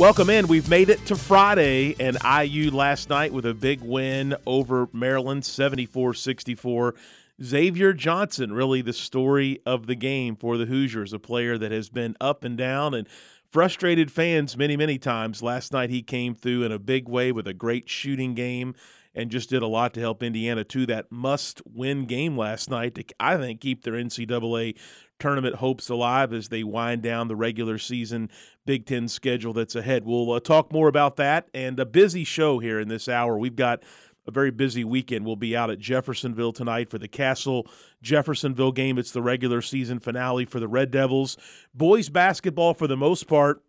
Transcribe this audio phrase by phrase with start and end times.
[0.00, 0.46] Welcome in.
[0.46, 5.44] We've made it to Friday, and IU last night with a big win over Maryland,
[5.44, 6.94] 74 64.
[7.42, 11.90] Xavier Johnson, really the story of the game for the Hoosiers, a player that has
[11.90, 13.06] been up and down and
[13.50, 15.42] frustrated fans many, many times.
[15.42, 18.74] Last night he came through in a big way with a great shooting game
[19.14, 22.94] and just did a lot to help Indiana to that must win game last night
[22.94, 24.76] to, I think, keep their NCAA
[25.18, 28.30] tournament hopes alive as they wind down the regular season
[28.64, 30.04] Big Ten schedule that's ahead.
[30.04, 33.36] We'll uh, talk more about that and a busy show here in this hour.
[33.38, 33.82] We've got
[34.26, 35.26] a very busy weekend.
[35.26, 37.66] We'll be out at Jeffersonville tonight for the Castle
[38.02, 38.98] Jeffersonville game.
[38.98, 41.36] It's the regular season finale for the Red Devils.
[41.74, 43.62] Boys basketball, for the most part,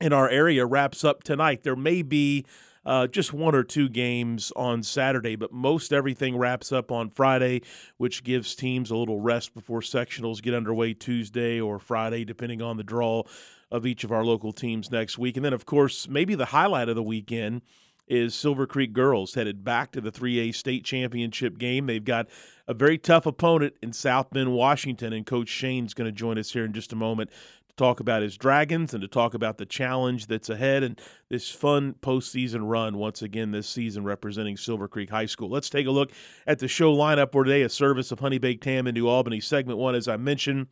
[0.00, 1.62] in our area wraps up tonight.
[1.62, 2.44] There may be
[2.86, 7.62] uh, just one or two games on Saturday, but most everything wraps up on Friday,
[7.96, 12.76] which gives teams a little rest before sectionals get underway Tuesday or Friday, depending on
[12.76, 13.22] the draw
[13.70, 15.36] of each of our local teams next week.
[15.36, 17.62] And then, of course, maybe the highlight of the weekend
[18.06, 21.86] is Silver Creek girls headed back to the 3A state championship game.
[21.86, 22.28] They've got
[22.68, 26.52] a very tough opponent in South Bend, Washington, and Coach Shane's going to join us
[26.52, 27.30] here in just a moment
[27.76, 31.94] talk about his Dragons and to talk about the challenge that's ahead and this fun
[32.00, 35.48] postseason run once again this season representing Silver Creek High School.
[35.48, 36.12] Let's take a look
[36.46, 39.40] at the show lineup for today, a service of Honey Baked Ham in New Albany.
[39.40, 40.68] Segment one, as I mentioned,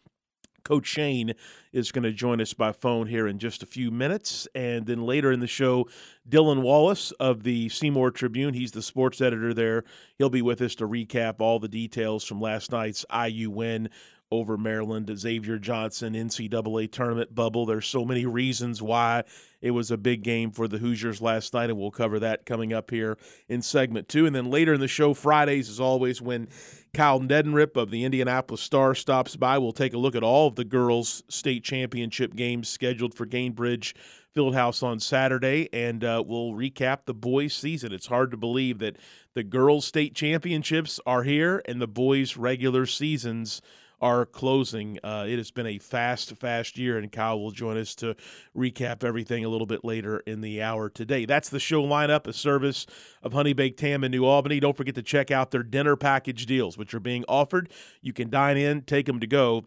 [0.65, 1.35] Coach Shane
[1.73, 4.47] is going to join us by phone here in just a few minutes.
[4.55, 5.89] And then later in the show,
[6.29, 9.85] Dylan Wallace of the Seymour Tribune, he's the sports editor there.
[10.19, 13.89] He'll be with us to recap all the details from last night's IU win
[14.33, 17.67] over Maryland, Xavier Johnson, NCAA tournament bubble.
[17.67, 19.25] There's so many reasons why
[19.61, 22.73] it was a big game for the Hoosiers last night, and we'll cover that coming
[22.73, 24.25] up here in segment two.
[24.25, 26.49] And then later in the show, Fridays, as always, when
[26.95, 30.57] Kyle Neddenrip of the Indianapolis Star stops by, we'll take a look at all of
[30.57, 33.95] the girls' state championship games scheduled for Gainbridge
[34.35, 37.93] Fieldhouse on Saturday, and uh, we'll recap the boys' season.
[37.93, 38.97] It's hard to believe that
[39.35, 43.61] the girls' state championships are here and the boys' regular seasons–
[44.03, 44.99] are closing.
[45.05, 48.17] Uh, it has been a fast, fast year, and Kyle will join us to
[48.55, 51.25] recap everything a little bit later in the hour today.
[51.25, 52.85] That's the show lineup, a service
[53.23, 54.59] of Honey Baked Ham in New Albany.
[54.59, 57.71] Don't forget to check out their dinner package deals, which are being offered.
[58.03, 59.65] You can dine in, take them to go,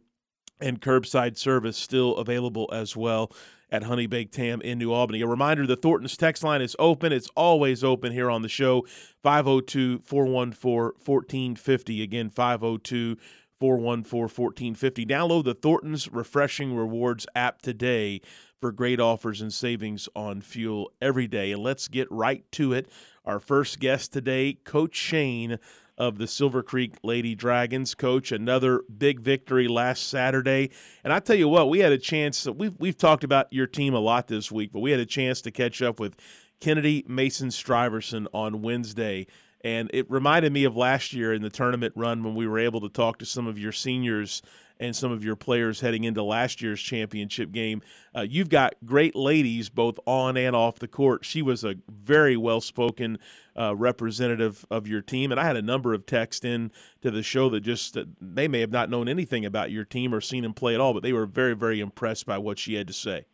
[0.60, 3.32] and curbside service still available as well
[3.72, 5.22] at Honey Baked Ham in New Albany.
[5.22, 7.12] A reminder the Thornton's text line is open.
[7.12, 8.86] It's always open here on the show
[9.24, 12.04] 502 414 1450.
[12.04, 13.18] Again, 502
[13.60, 15.06] 414 1450.
[15.06, 18.22] Download the Thornton's Refreshing Rewards app today
[18.60, 21.52] for great offers and savings on fuel every day.
[21.52, 22.90] And let's get right to it.
[23.24, 25.60] Our first guest today, Coach Shane
[25.98, 27.96] of the Silver Creek Lady Dragons.
[27.96, 30.72] Coach, another big victory last Saturday.
[31.04, 33.94] And I tell you what, we had a chance, we've, we've talked about your team
[33.94, 36.16] a lot this week, but we had a chance to catch up with
[36.60, 39.28] Kennedy Mason Striverson on Wednesday.
[39.66, 42.82] And it reminded me of last year in the tournament run when we were able
[42.82, 44.44] to talk to some of your seniors
[44.80, 47.82] and some of your players heading into last year's championship game.
[48.16, 51.26] Uh, you've got great ladies both on and off the court.
[51.26, 53.18] She was a very well spoken
[53.60, 56.72] uh, representative of your team, and I had a number of texts in
[57.02, 60.14] to the show that just uh, they may have not known anything about your team
[60.14, 62.76] or seen him play at all, but they were very very impressed by what she
[62.76, 63.26] had to say.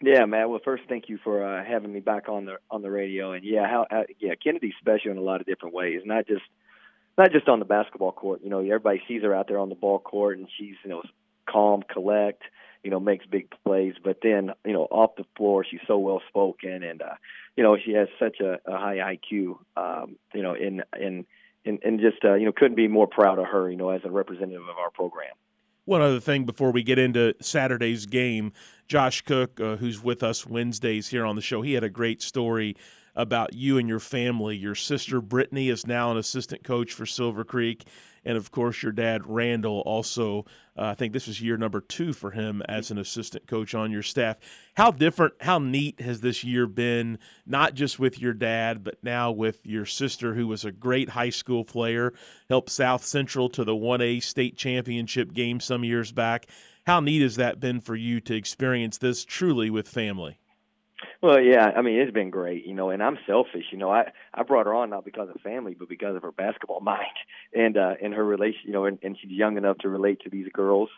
[0.00, 0.48] Yeah, Matt.
[0.48, 3.32] Well, first, thank you for uh, having me back on the on the radio.
[3.32, 6.02] And yeah, how uh, yeah, Kennedy's special in a lot of different ways.
[6.04, 6.42] Not just
[7.16, 8.40] not just on the basketball court.
[8.44, 11.02] You know, everybody sees her out there on the ball court, and she's you know
[11.50, 12.42] calm, collect.
[12.84, 13.94] You know, makes big plays.
[14.02, 17.14] But then you know, off the floor, she's so well spoken, and uh,
[17.56, 19.58] you know, she has such a, a high IQ.
[19.76, 21.26] Um, you know, in in
[21.64, 23.68] and, and just uh, you know couldn't be more proud of her.
[23.68, 25.34] You know, as a representative of our program.
[25.88, 28.52] One other thing before we get into Saturday's game,
[28.88, 32.20] Josh Cook, uh, who's with us Wednesdays here on the show, he had a great
[32.20, 32.76] story
[33.18, 34.56] about you and your family.
[34.56, 37.84] Your sister Brittany is now an assistant coach for Silver Creek,
[38.24, 40.46] and of course your dad Randall also.
[40.78, 43.90] Uh, I think this is year number two for him as an assistant coach on
[43.90, 44.36] your staff.
[44.74, 47.18] How different, how neat has this year been?
[47.44, 51.30] Not just with your dad, but now with your sister, who was a great high
[51.30, 52.14] school player,
[52.48, 56.46] helped South Central to the 1A state championship game some years back.
[56.86, 60.38] How neat has that been for you to experience this truly with family?
[61.22, 63.90] Well, yeah, I mean it's been great, you know, and I'm selfish, you know.
[63.90, 67.06] I I brought her on not because of family, but because of her basketball mind
[67.54, 70.30] and uh and her relation, you know, and, and she's young enough to relate to
[70.30, 70.90] these girls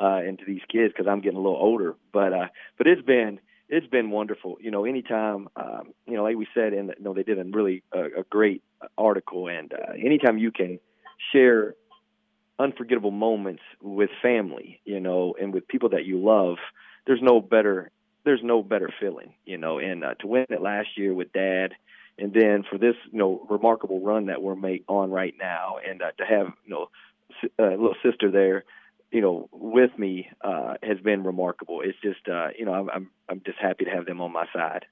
[0.00, 1.94] uh and to these kids because I'm getting a little older.
[2.12, 2.46] But uh
[2.78, 4.84] but it's been it's been wonderful, you know.
[4.84, 8.20] Anytime, um, you know, like we said, and you know, they did a really uh,
[8.20, 8.62] a great
[8.96, 10.78] article, and uh, anytime you can
[11.32, 11.74] share
[12.58, 16.56] unforgettable moments with family, you know, and with people that you love,
[17.06, 17.90] there's no better
[18.26, 19.78] there's no better feeling, you know.
[19.78, 21.70] And uh, to win it last year with Dad,
[22.18, 26.02] and then for this, you know, remarkable run that we're make on right now, and
[26.02, 26.88] uh, to have, you know,
[27.58, 28.64] a uh, little sister there,
[29.10, 31.80] you know, with me uh, has been remarkable.
[31.82, 34.46] It's just, uh, you know, I'm, I'm I'm just happy to have them on my
[34.52, 34.84] side.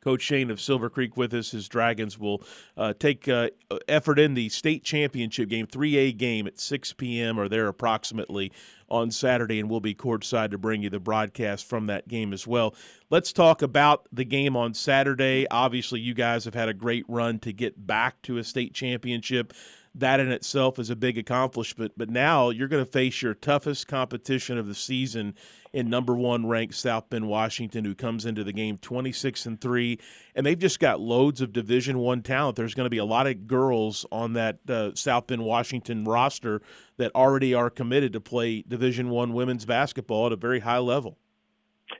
[0.00, 1.50] Coach Shane of Silver Creek with us.
[1.50, 2.42] His Dragons will
[2.76, 3.50] uh, take uh,
[3.88, 7.38] effort in the state championship game, 3A game at 6 p.m.
[7.38, 8.52] or there approximately
[8.88, 12.46] on Saturday, and we'll be courtside to bring you the broadcast from that game as
[12.46, 12.74] well.
[13.10, 15.46] Let's talk about the game on Saturday.
[15.50, 19.52] Obviously, you guys have had a great run to get back to a state championship
[19.98, 21.92] that in itself is a big accomplishment.
[21.96, 25.34] But now you're going to face your toughest competition of the season
[25.72, 29.98] in number one ranked South Bend, Washington, who comes into the game 26 and three,
[30.34, 32.56] and they've just got loads of Division One talent.
[32.56, 36.62] There's going to be a lot of girls on that uh, South Bend, Washington roster
[36.96, 41.18] that already are committed to play Division One women's basketball at a very high level.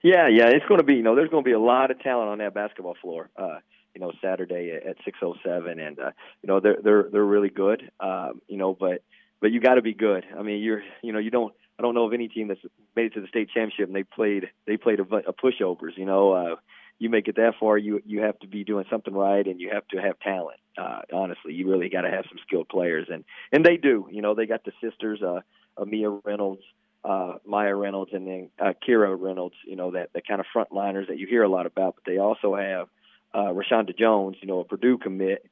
[0.02, 0.94] Yeah, yeah, it's going to be.
[0.94, 3.30] You know, there's going to be a lot of talent on that basketball floor.
[3.36, 3.58] Uh,
[3.96, 6.10] you know Saturday at 6:07, and uh,
[6.42, 7.90] you know they're they're they're really good.
[7.98, 9.02] Um, you know, but
[9.40, 10.24] but you got to be good.
[10.38, 11.54] I mean, you're you know you don't.
[11.78, 12.60] I don't know of any team that's
[12.94, 15.96] made it to the state championship and they played they played a, a pushovers.
[15.96, 16.56] You know, uh,
[16.98, 19.70] you make it that far, you you have to be doing something right, and you
[19.72, 20.58] have to have talent.
[20.76, 24.08] Uh, honestly, you really got to have some skilled players, and and they do.
[24.10, 25.40] You know, they got the sisters, uh,
[25.84, 26.62] Mia Reynolds,
[27.04, 29.56] uh, Maya Reynolds, and then uh, Kira Reynolds.
[29.66, 31.96] You know, that the kind of frontliners that you hear a lot about.
[31.96, 32.88] But they also have
[33.34, 35.44] uh, Rashonda Jones, you know, a Purdue commit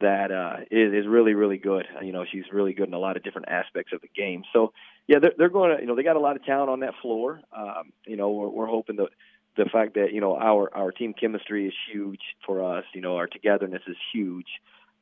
[0.00, 1.86] that uh, is, is really, really good.
[2.02, 4.44] You know, she's really good in a lot of different aspects of the game.
[4.52, 4.72] So,
[5.06, 6.94] yeah, they're, they're going to, you know, they got a lot of talent on that
[7.02, 7.40] floor.
[7.56, 9.08] Um, you know, we're, we're hoping that
[9.56, 12.84] the fact that you know our our team chemistry is huge for us.
[12.94, 14.46] You know, our togetherness is huge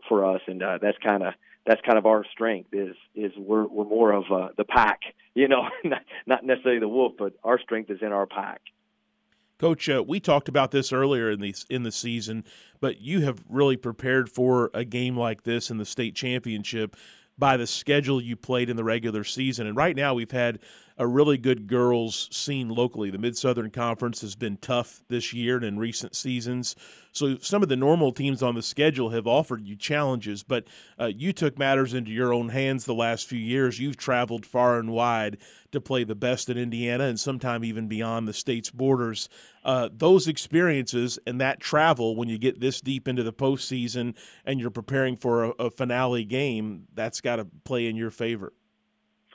[0.08, 1.34] for us, and uh, that's kind of
[1.66, 5.00] that's kind of our strength is is we're we're more of uh, the pack.
[5.34, 8.60] You know, not, not necessarily the wolf, but our strength is in our pack.
[9.58, 12.44] Coach, uh, we talked about this earlier in the in the season,
[12.80, 16.96] but you have really prepared for a game like this in the state championship
[17.36, 19.66] by the schedule you played in the regular season.
[19.66, 20.60] And right now, we've had
[20.98, 23.10] a really good girls scene locally.
[23.10, 26.74] The Mid Southern Conference has been tough this year and in recent seasons.
[27.12, 30.66] So some of the normal teams on the schedule have offered you challenges, but
[30.98, 33.78] uh, you took matters into your own hands the last few years.
[33.78, 35.38] You've traveled far and wide
[35.70, 39.28] to play the best in Indiana and sometime even beyond the state's borders.
[39.64, 44.60] Uh, those experiences and that travel, when you get this deep into the postseason and
[44.60, 48.52] you're preparing for a, a finale game, that's got to play in your favor.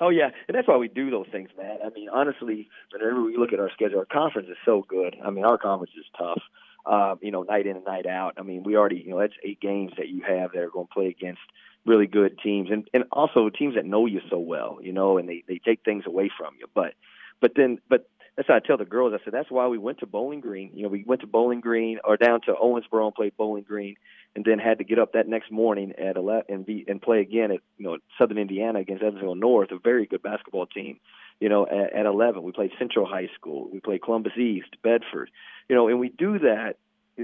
[0.03, 1.77] Oh yeah, and that's why we do those things, man.
[1.83, 5.15] I mean, honestly, whenever we look at our schedule, our conference is so good.
[5.23, 6.41] I mean, our conference is tough.
[6.85, 8.33] Um, you know, night in and night out.
[8.37, 10.87] I mean, we already, you know, that's eight games that you have that are going
[10.87, 11.39] to play against
[11.85, 15.29] really good teams, and and also teams that know you so well, you know, and
[15.29, 16.67] they they take things away from you.
[16.75, 16.95] But
[17.39, 19.13] but then but that's how I tell the girls.
[19.13, 20.71] I said that's why we went to Bowling Green.
[20.73, 23.95] You know, we went to Bowling Green or down to Owensboro and played Bowling Green,
[24.35, 27.19] and then had to get up that next morning at 11 and be and play
[27.19, 30.99] again at you know Southern Indiana against Evansville North, a very good basketball team.
[31.39, 35.29] You know, at, at 11 we played Central High School, we played Columbus East, Bedford.
[35.69, 36.77] You know, and we do that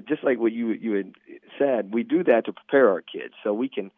[0.08, 1.12] just like what you you had
[1.58, 1.94] said.
[1.94, 3.92] We do that to prepare our kids so we can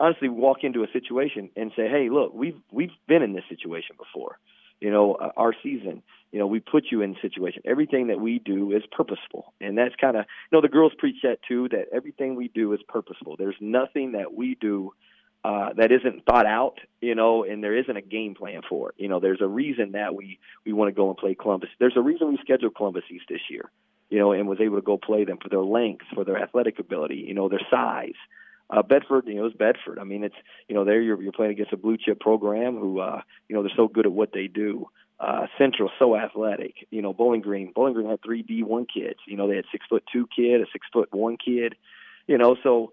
[0.00, 3.96] honestly walk into a situation and say, hey, look, we've we've been in this situation
[3.98, 4.38] before
[4.80, 6.02] you know, our season.
[6.32, 7.62] You know, we put you in situation.
[7.64, 11.16] Everything that we do is purposeful, and that's kind of you know the girls preach
[11.22, 11.68] that too.
[11.70, 13.36] That everything we do is purposeful.
[13.36, 14.92] There's nothing that we do
[15.44, 18.96] uh, that isn't thought out, you know, and there isn't a game plan for it.
[18.98, 21.70] You know, there's a reason that we we want to go and play Columbus.
[21.78, 23.70] There's a reason we scheduled Columbus East this year,
[24.10, 26.78] you know, and was able to go play them for their length, for their athletic
[26.78, 28.18] ability, you know, their size.
[28.70, 29.98] Uh, Bedford, you know, it's Bedford.
[29.98, 30.34] I mean, it's
[30.68, 33.62] you know, there you're you're playing against a blue chip program who, uh, you know,
[33.62, 34.88] they're so good at what they do.
[35.20, 36.86] Uh, Central so athletic.
[36.90, 37.72] You know, Bowling Green.
[37.74, 39.18] Bowling Green had three D one kids.
[39.26, 41.74] You know, they had six foot two kid, a six foot one kid.
[42.26, 42.92] You know, so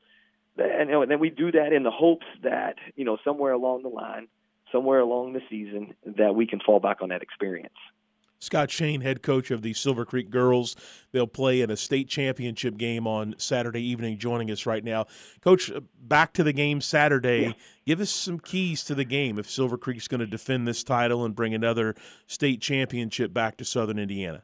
[0.57, 3.89] and, and then we do that in the hopes that you know somewhere along the
[3.89, 4.27] line,
[4.71, 7.75] somewhere along the season, that we can fall back on that experience.
[8.39, 10.75] Scott Shane, head coach of the Silver Creek girls.
[11.11, 15.05] They'll play in a state championship game on Saturday evening, joining us right now.
[15.41, 17.41] Coach, uh, back to the game Saturday.
[17.41, 17.53] Yeah.
[17.85, 21.25] Give us some keys to the game if Silver Creek's going to defend this title
[21.25, 21.95] and bring another
[22.27, 24.43] state championship back to Southern Indiana.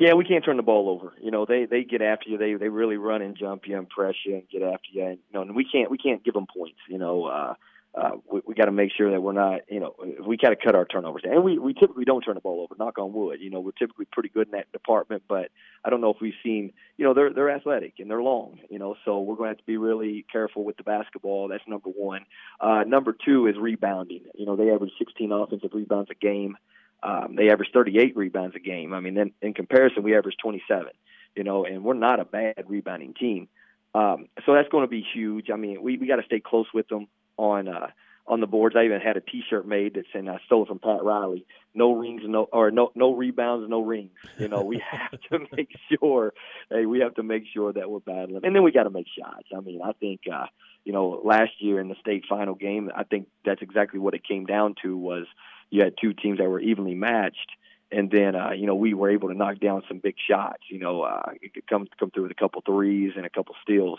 [0.00, 1.12] Yeah, we can't turn the ball over.
[1.20, 2.38] You know, they they get after you.
[2.38, 5.04] They they really run and jump you and press you and get after you.
[5.04, 6.78] And you know, and we can't we can't give them points.
[6.88, 7.54] You know, uh,
[7.92, 9.94] uh, we, we got to make sure that we're not, you know,
[10.24, 11.22] we got to cut our turnovers.
[11.24, 12.76] And we, we typically don't turn the ball over.
[12.78, 13.40] Knock on wood.
[13.40, 15.24] You know, we're typically pretty good in that department.
[15.28, 15.50] But
[15.84, 18.60] I don't know if we've seen, you know, they're they're athletic and they're long.
[18.68, 21.48] You know, so we're going to have to be really careful with the basketball.
[21.48, 22.26] That's number one.
[22.60, 24.22] Uh, number two is rebounding.
[24.34, 26.56] You know, they average 16 offensive rebounds a game.
[27.02, 28.92] Um, they average 38 rebounds a game.
[28.92, 30.86] I mean, then in comparison, we average 27.
[31.34, 33.48] You know, and we're not a bad rebounding team.
[33.94, 35.50] Um, so that's going to be huge.
[35.50, 37.08] I mean, we we got to stay close with them
[37.40, 37.88] on uh,
[38.26, 38.76] on the boards.
[38.76, 41.46] I even had a T-shirt made that said I stole it from Pat Riley.
[41.74, 44.10] No rings, no or no no rebounds, no rings.
[44.38, 46.32] You know, we have to make sure.
[46.70, 49.06] Hey, we have to make sure that we're battling, and then we got to make
[49.18, 49.48] shots.
[49.56, 50.46] I mean, I think uh,
[50.84, 54.26] you know last year in the state final game, I think that's exactly what it
[54.26, 55.26] came down to was
[55.70, 57.50] you had two teams that were evenly matched.
[57.92, 60.62] And then, uh, you know, we were able to knock down some big shots.
[60.68, 61.32] You know, uh,
[61.68, 63.98] come come through with a couple threes and a couple steals.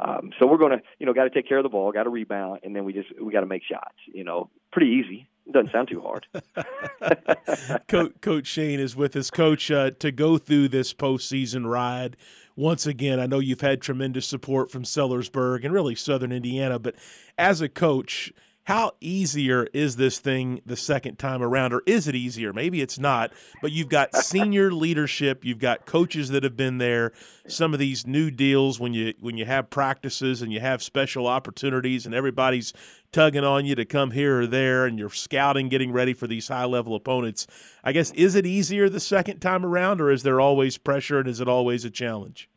[0.00, 2.04] Um, so we're going to, you know, got to take care of the ball, got
[2.04, 3.96] to rebound, and then we just we got to make shots.
[4.06, 5.28] You know, pretty easy.
[5.52, 6.26] Doesn't sound too hard.
[7.88, 9.30] Coach, Coach Shane is with us.
[9.30, 12.16] Coach, uh, to go through this postseason ride
[12.56, 16.94] once again, I know you've had tremendous support from Sellersburg and really Southern Indiana, but
[17.36, 18.32] as a coach,
[18.64, 21.72] how easier is this thing the second time around?
[21.72, 22.52] Or is it easier?
[22.52, 27.12] Maybe it's not but you've got senior leadership you've got coaches that have been there
[27.48, 31.26] some of these new deals when you when you have practices and you have special
[31.26, 32.72] opportunities and everybody's
[33.12, 36.48] tugging on you to come here or there and you're scouting getting ready for these
[36.48, 37.46] high level opponents.
[37.82, 41.28] I guess is it easier the second time around or is there always pressure and
[41.28, 42.48] is it always a challenge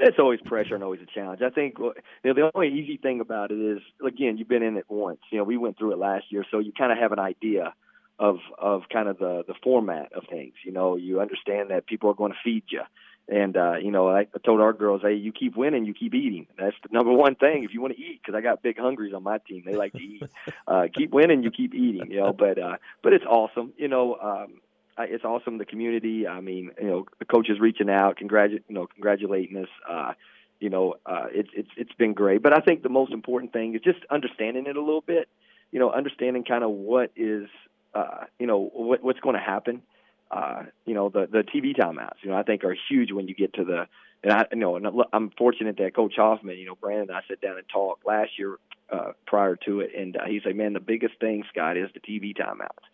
[0.00, 1.42] it's always pressure and always a challenge.
[1.42, 4.76] I think you know, the only easy thing about it is, again, you've been in
[4.76, 5.20] it once.
[5.30, 7.74] You know, we went through it last year, so you kind of have an idea
[8.18, 10.54] of of kind of the the format of things.
[10.64, 12.82] You know, you understand that people are going to feed you.
[13.28, 16.14] And uh, you know, I, I told our girls, "Hey, you keep winning, you keep
[16.14, 16.46] eating.
[16.58, 18.20] That's the number one thing if you want to eat.
[18.20, 20.22] Because I got big hungries on my team; they like to eat.
[20.66, 22.12] Uh, keep winning, you keep eating.
[22.12, 23.72] You know, but uh, but it's awesome.
[23.76, 24.60] You know, um,
[25.08, 25.58] it's awesome.
[25.58, 26.26] The community.
[26.26, 29.68] I mean, you know, the coaches reaching out, congratu- you know, congratulating us.
[29.88, 30.12] Uh,
[30.60, 32.42] you know, uh, it's it's it's been great.
[32.42, 35.28] But I think the most important thing is just understanding it a little bit.
[35.72, 37.48] You know, understanding kind of what is,
[37.94, 39.82] uh, you know, what what's going to happen.
[40.30, 42.22] Uh, you know, the the TV timeouts.
[42.22, 43.86] You know, I think are huge when you get to the.
[44.22, 47.22] And I you know, and I'm fortunate that Coach Hoffman, you know, Brandon and I
[47.26, 48.58] sat down and talked last year
[48.92, 52.00] uh, prior to it, and uh, he said, "Man, the biggest thing, Scott, is the
[52.00, 52.84] TV timeouts."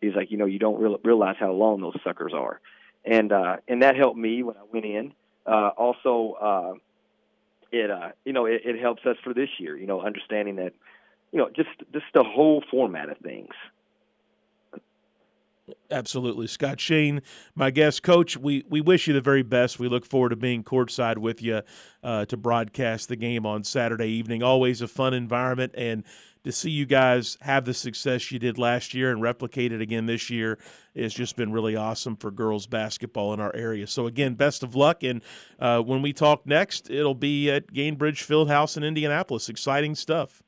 [0.00, 2.60] He's like, you know, you don't real, realize how long those suckers are,
[3.04, 5.12] and uh, and that helped me when I went in.
[5.46, 6.72] Uh, also, uh,
[7.72, 9.76] it uh, you know it, it helps us for this year.
[9.76, 10.72] You know, understanding that,
[11.32, 13.54] you know, just just the whole format of things.
[15.90, 16.46] Absolutely.
[16.46, 17.22] Scott Shane,
[17.54, 19.78] my guest coach, we, we wish you the very best.
[19.78, 21.62] We look forward to being courtside with you
[22.02, 24.42] uh, to broadcast the game on Saturday evening.
[24.42, 25.72] Always a fun environment.
[25.76, 26.04] And
[26.44, 30.04] to see you guys have the success you did last year and replicate it again
[30.04, 30.58] this year
[30.94, 33.86] has just been really awesome for girls basketball in our area.
[33.86, 35.02] So again, best of luck.
[35.02, 35.22] And
[35.58, 39.48] uh, when we talk next, it'll be at Gainbridge Fieldhouse in Indianapolis.
[39.48, 40.42] Exciting stuff.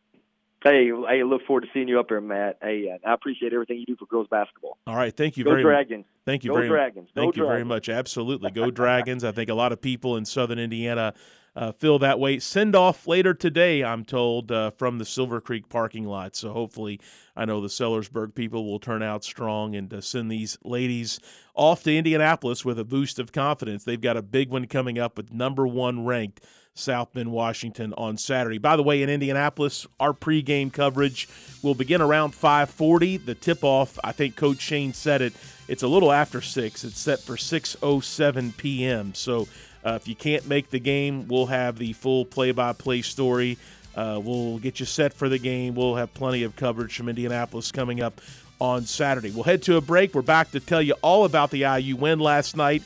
[0.67, 2.59] Hey, I look forward to seeing you up here, Matt.
[2.61, 4.79] Hey, uh, I appreciate everything you do for girls basketball.
[4.89, 6.05] All right, thank you Go very Dragons.
[6.05, 6.25] much.
[6.25, 7.09] Thank you Go very Dragons.
[7.15, 7.89] Thank Go you very much.
[7.89, 9.23] Absolutely, go Dragons.
[9.23, 11.15] I think a lot of people in Southern Indiana
[11.55, 12.41] uh, feel that way.
[12.41, 16.35] Send off later today, I'm told, uh, from the Silver Creek parking lot.
[16.35, 17.01] So hopefully,
[17.37, 21.21] I know the Sellersburg people will turn out strong and uh, send these ladies
[21.55, 23.85] off to Indianapolis with a boost of confidence.
[23.85, 26.41] They've got a big one coming up with number one ranked
[26.79, 28.59] South Bend, Washington on Saturday.
[28.59, 31.29] By the way, in Indianapolis, our pregame coverage
[31.63, 33.25] will begin around 5:40.
[33.25, 35.35] The tip-off, I think Coach Shane said it.
[35.69, 36.85] It's a little after six.
[36.85, 39.15] It's set for 6:07 p.m.
[39.15, 39.49] So
[39.85, 43.59] uh, if you can't make the game, we'll have the full play by play story.
[43.95, 45.75] Uh, we'll get you set for the game.
[45.75, 48.21] We'll have plenty of coverage from Indianapolis coming up
[48.61, 49.31] on Saturday.
[49.31, 50.15] We'll head to a break.
[50.15, 52.83] We're back to tell you all about the IU win last night.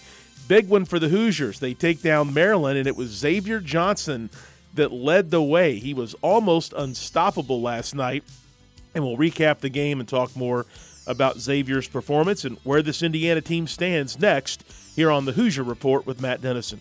[0.50, 1.61] Big one for the Hoosiers.
[1.61, 4.30] They take down Maryland, and it was Xavier Johnson
[4.75, 5.78] that led the way.
[5.78, 8.25] He was almost unstoppable last night.
[8.92, 10.66] And we'll recap the game and talk more
[11.07, 14.64] about Xavier's performance and where this Indiana team stands next
[14.97, 16.80] here on the Hoosier Report with Matt Dennison.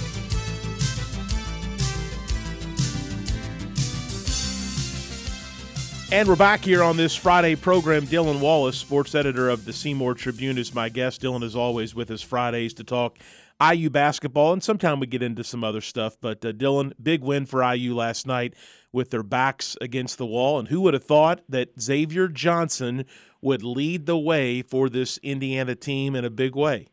[6.13, 8.05] And we're back here on this Friday program.
[8.05, 11.21] Dylan Wallace, sports editor of the Seymour Tribune, is my guest.
[11.21, 13.17] Dylan is always with us Fridays to talk
[13.61, 16.17] IU basketball, and sometimes we get into some other stuff.
[16.19, 18.55] But uh, Dylan, big win for IU last night
[18.91, 20.59] with their backs against the wall.
[20.59, 23.05] And who would have thought that Xavier Johnson
[23.41, 26.89] would lead the way for this Indiana team in a big way?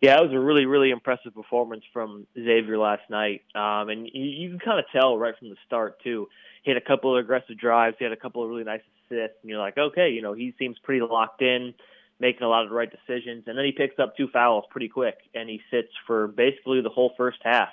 [0.00, 4.22] Yeah, it was a really, really impressive performance from Xavier last night, um, and you,
[4.22, 6.28] you can kind of tell right from the start too
[6.70, 7.96] had a couple of aggressive drives.
[7.98, 10.54] He had a couple of really nice assists, and you're like, okay, you know, he
[10.58, 11.74] seems pretty locked in,
[12.18, 13.44] making a lot of the right decisions.
[13.46, 16.88] And then he picks up two fouls pretty quick, and he sits for basically the
[16.88, 17.68] whole first half.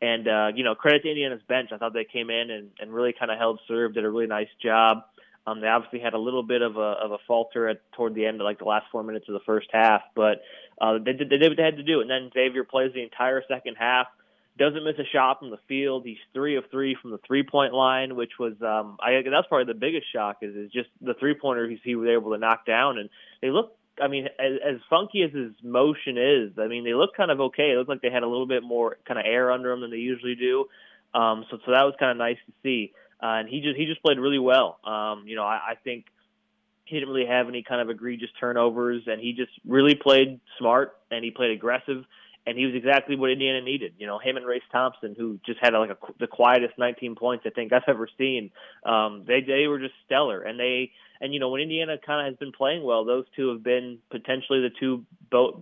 [0.00, 1.70] And uh, you know, credit to Indiana's bench.
[1.72, 4.28] I thought they came in and, and really kind of held serve, did a really
[4.28, 4.98] nice job.
[5.44, 8.26] Um, they obviously had a little bit of a of a falter at toward the
[8.26, 10.42] end, of like the last four minutes of the first half, but
[10.80, 12.00] uh, they did they did what they had to do.
[12.00, 14.06] And then Xavier plays the entire second half
[14.58, 16.04] doesn't miss a shot from the field.
[16.04, 19.72] He's three of three from the three point line, which was um, I that's probably
[19.72, 22.98] the biggest shock is is just the three pointer he was able to knock down,
[22.98, 23.08] and
[23.40, 23.74] they look.
[24.00, 27.40] I mean, as, as funky as his motion is, I mean, they look kind of
[27.40, 27.72] okay.
[27.72, 29.90] It looked like they had a little bit more kind of air under them than
[29.90, 30.66] they usually do.
[31.14, 32.92] Um, so, so that was kind of nice to see.
[33.20, 34.78] Uh, and he just he just played really well.
[34.84, 36.04] Um, you know, I, I think
[36.84, 40.96] he didn't really have any kind of egregious turnovers, and he just really played smart
[41.10, 42.04] and he played aggressive
[42.48, 43.92] and he was exactly what Indiana needed.
[43.98, 47.44] You know, him and Race Thompson, who just had like a, the quietest 19 points
[47.46, 48.50] I think I've ever seen.
[48.84, 52.32] Um, they they were just stellar, and they and you know when Indiana kind of
[52.32, 55.04] has been playing well, those two have been potentially the two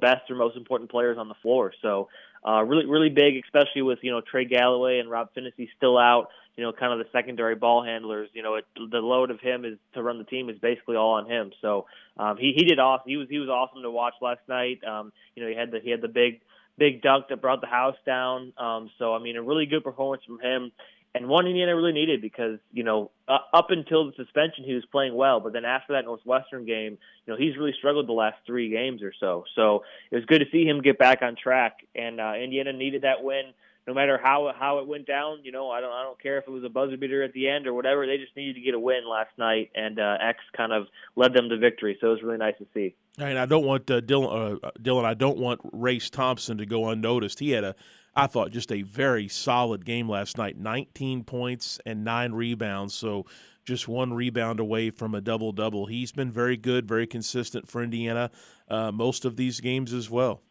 [0.01, 1.73] best or most important players on the floor.
[1.83, 2.09] So
[2.47, 6.29] uh, really really big, especially with you know Trey Galloway and Rob Phinisee still out.
[6.57, 8.31] You know, kind of the secondary ball handlers.
[8.33, 11.15] You know, it, the load of him is to run the team is basically all
[11.15, 11.51] on him.
[11.61, 13.09] So um, he he did awesome.
[13.09, 14.81] He was he was awesome to watch last night.
[14.85, 16.41] Um, you know, he had the he had the big
[16.79, 18.53] big dunk that brought the house down.
[18.59, 20.73] Um, so I mean, a really good performance from him,
[21.15, 24.85] and one Indiana really needed because you know uh, up until the suspension he was
[24.93, 28.37] playing well, but then after that Northwestern game, you know he's really struggled the last
[28.47, 29.45] three games or so.
[29.55, 33.03] So it was good to see him get back on track, and uh, Indiana needed
[33.03, 33.53] that win
[33.87, 36.47] no matter how how it went down, you know, I don't I don't care if
[36.47, 38.07] it was a buzzer beater at the end or whatever.
[38.07, 41.33] They just needed to get a win last night, and uh, X kind of led
[41.35, 41.97] them to victory.
[42.01, 42.97] So it was really nice to see.
[43.19, 45.05] And I don't want uh, Dylan, uh, Dylan.
[45.05, 47.39] I don't want Race Thompson to go unnoticed.
[47.39, 47.75] He had a,
[48.15, 50.59] I thought, just a very solid game last night.
[50.59, 52.95] 19 points and nine rebounds.
[52.95, 53.25] So
[53.65, 55.87] just one rebound away from a double double.
[55.87, 58.31] He's been very good, very consistent for Indiana
[58.69, 60.43] uh, most of these games as well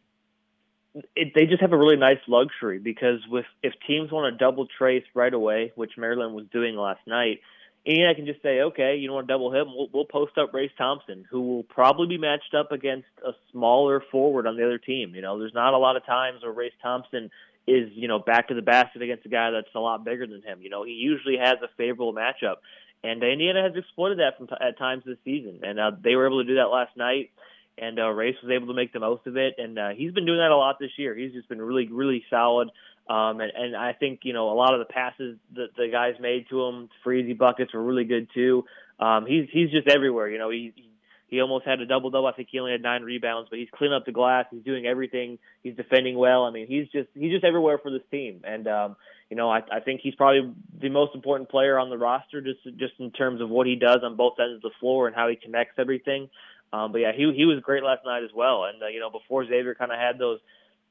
[1.15, 4.67] it, they just have a really nice luxury because with if teams want to double
[4.79, 7.39] Trayce right away, which Maryland was doing last night,
[7.85, 10.37] and I can just say, okay, you don't want to double him, we'll, we'll post
[10.37, 14.65] up Race Thompson, who will probably be matched up against a smaller forward on the
[14.65, 15.13] other team.
[15.13, 17.29] You know, there's not a lot of times where Race Thompson
[17.67, 20.41] is, you know, back to the basket against a guy that's a lot bigger than
[20.41, 20.61] him.
[20.61, 22.55] You know, he usually has a favorable matchup,
[23.03, 26.25] and Indiana has exploited that from t- at times this season, and uh, they were
[26.25, 27.31] able to do that last night
[27.77, 29.55] and uh, Race was able to make the most of it.
[29.57, 31.15] And uh, he's been doing that a lot this year.
[31.15, 32.69] He's just been really, really solid.
[33.09, 36.15] Um, and, and I think you know a lot of the passes that the guys
[36.19, 38.65] made to him for easy buckets were really good too.
[38.99, 40.29] Um, he's he's just everywhere.
[40.29, 40.73] You know, he
[41.27, 42.27] he almost had a double double.
[42.27, 44.45] I think he only had nine rebounds, but he's cleaning up the glass.
[44.49, 45.37] He's doing everything.
[45.61, 46.45] He's defending well.
[46.45, 48.41] I mean, he's just he's just everywhere for this team.
[48.43, 48.95] And um,
[49.29, 52.63] you know, I, I think he's probably the most important player on the roster, just
[52.77, 55.27] just in terms of what he does on both ends of the floor and how
[55.27, 56.29] he connects everything.
[56.75, 58.65] Um, but yeah, he he was great last night as well.
[58.65, 60.39] And uh, you know, before Xavier kind of had those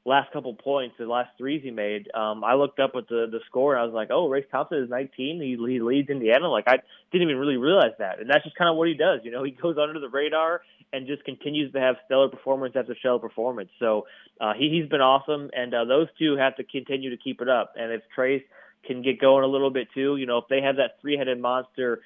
[0.05, 3.39] last couple points, the last threes he made, um, I looked up at the the
[3.47, 5.41] score and I was like, oh, Race Thompson is 19.
[5.41, 6.49] He, he leads Indiana.
[6.49, 6.77] Like I
[7.11, 8.19] didn't even really realize that.
[8.19, 9.21] And that's just kind of what he does.
[9.23, 12.95] You know, he goes under the radar and just continues to have stellar performance after
[12.99, 13.69] stellar performance.
[13.79, 14.07] So
[14.41, 17.49] uh, he he's been awesome, and uh, those two have to continue to keep it
[17.49, 17.73] up.
[17.75, 18.43] And if Trayce
[18.87, 22.01] can get going a little bit too, you know, if they have that three-headed monster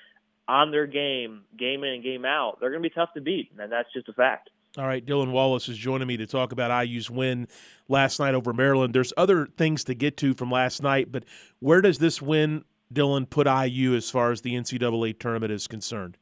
[0.49, 3.51] on their game, game in and game out, they're going to be tough to beat,
[3.57, 4.49] and that's just a fact.
[4.77, 7.47] All right, Dylan Wallace is joining me to talk about IU's win
[7.87, 8.93] last night over Maryland.
[8.93, 11.23] There's other things to get to from last night, but
[11.59, 16.17] where does this win Dylan, put IU as far as the NCAA tournament is concerned?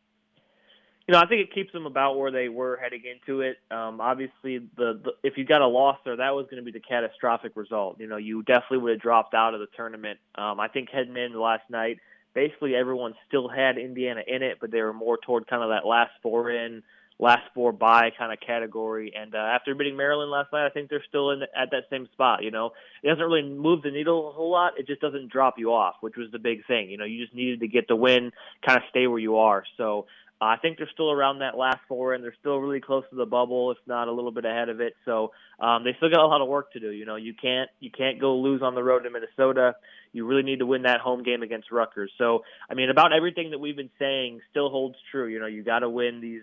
[1.07, 3.57] You know, I think it keeps them about where they were heading into it.
[3.71, 6.77] Um, obviously, the, the if you got a loss there, that was going to be
[6.77, 7.97] the catastrophic result.
[8.01, 10.19] You know, you definitely would have dropped out of the tournament.
[10.35, 11.99] Um, I think heading into last night,
[12.33, 15.87] basically everyone still had Indiana in it, but they were more toward kind of that
[15.87, 16.83] last four in,
[17.19, 19.13] last four by kind of category.
[19.19, 22.07] And uh, after beating Maryland last night, I think they're still in at that same
[22.13, 22.43] spot.
[22.43, 24.73] You know, it doesn't really move the needle a whole lot.
[24.77, 26.89] It just doesn't drop you off, which was the big thing.
[26.89, 28.31] You know, you just needed to get the win,
[28.65, 29.63] kind of stay where you are.
[29.77, 30.05] So
[30.39, 33.25] I think they're still around that last four, and they're still really close to the
[33.25, 34.93] bubble, if not a little bit ahead of it.
[35.03, 36.91] So um, they still got a lot of work to do.
[36.91, 39.75] You know, you can't you can't go lose on the road to Minnesota.
[40.13, 42.11] You really need to win that home game against Rutgers.
[42.17, 45.27] So I mean, about everything that we've been saying still holds true.
[45.27, 46.41] You know, you got to win these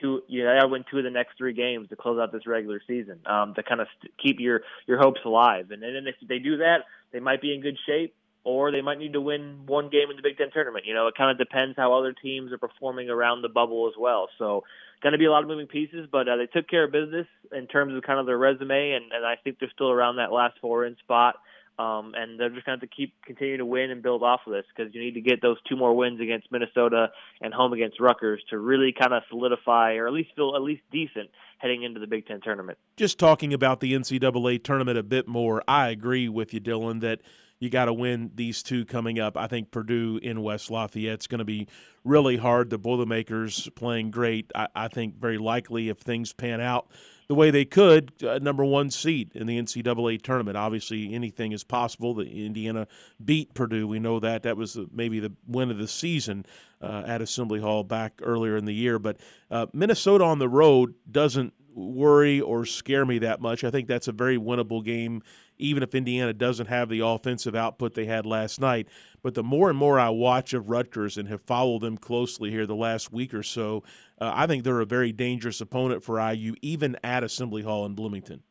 [0.00, 0.22] two.
[0.28, 2.82] You got to win two of the next three games to close out this regular
[2.86, 5.70] season um, to kind of st- keep your your hopes alive.
[5.70, 6.80] And then if they do that,
[7.12, 10.16] they might be in good shape or they might need to win one game in
[10.16, 10.86] the Big Ten tournament.
[10.86, 13.98] You know, it kind of depends how other teams are performing around the bubble as
[13.98, 14.28] well.
[14.38, 14.64] So,
[15.02, 17.26] going to be a lot of moving pieces, but uh, they took care of business
[17.52, 20.32] in terms of kind of their resume, and, and I think they're still around that
[20.32, 21.36] last four in spot.
[21.78, 24.40] Um, and they're just going to have to keep continue to win and build off
[24.46, 27.08] of this because you need to get those two more wins against Minnesota
[27.40, 30.82] and home against Rutgers to really kind of solidify or at least feel at least
[30.92, 32.76] decent heading into the Big Ten tournament.
[32.98, 37.22] Just talking about the NCAA tournament a bit more, I agree with you, Dylan, that
[37.60, 39.36] you got to win these two coming up.
[39.36, 41.68] I think Purdue in West Lafayette is going to be
[42.04, 42.70] really hard.
[42.70, 44.50] The Boilermakers playing great.
[44.54, 46.90] I, I, think very likely if things pan out
[47.28, 50.56] the way they could, uh, number one seed in the NCAA tournament.
[50.56, 52.14] Obviously, anything is possible.
[52.14, 52.88] The Indiana
[53.22, 53.86] beat Purdue.
[53.86, 54.42] We know that.
[54.42, 56.46] That was maybe the win of the season
[56.80, 58.98] uh, at Assembly Hall back earlier in the year.
[58.98, 59.18] But
[59.50, 63.64] uh, Minnesota on the road doesn't worry or scare me that much.
[63.64, 65.22] I think that's a very winnable game
[65.60, 68.88] even if Indiana doesn't have the offensive output they had last night.
[69.22, 72.66] But the more and more I watch of Rutgers and have followed them closely here
[72.66, 73.82] the last week or so,
[74.20, 77.94] uh, I think they're a very dangerous opponent for IU, even at Assembly Hall in
[77.94, 78.42] Bloomington.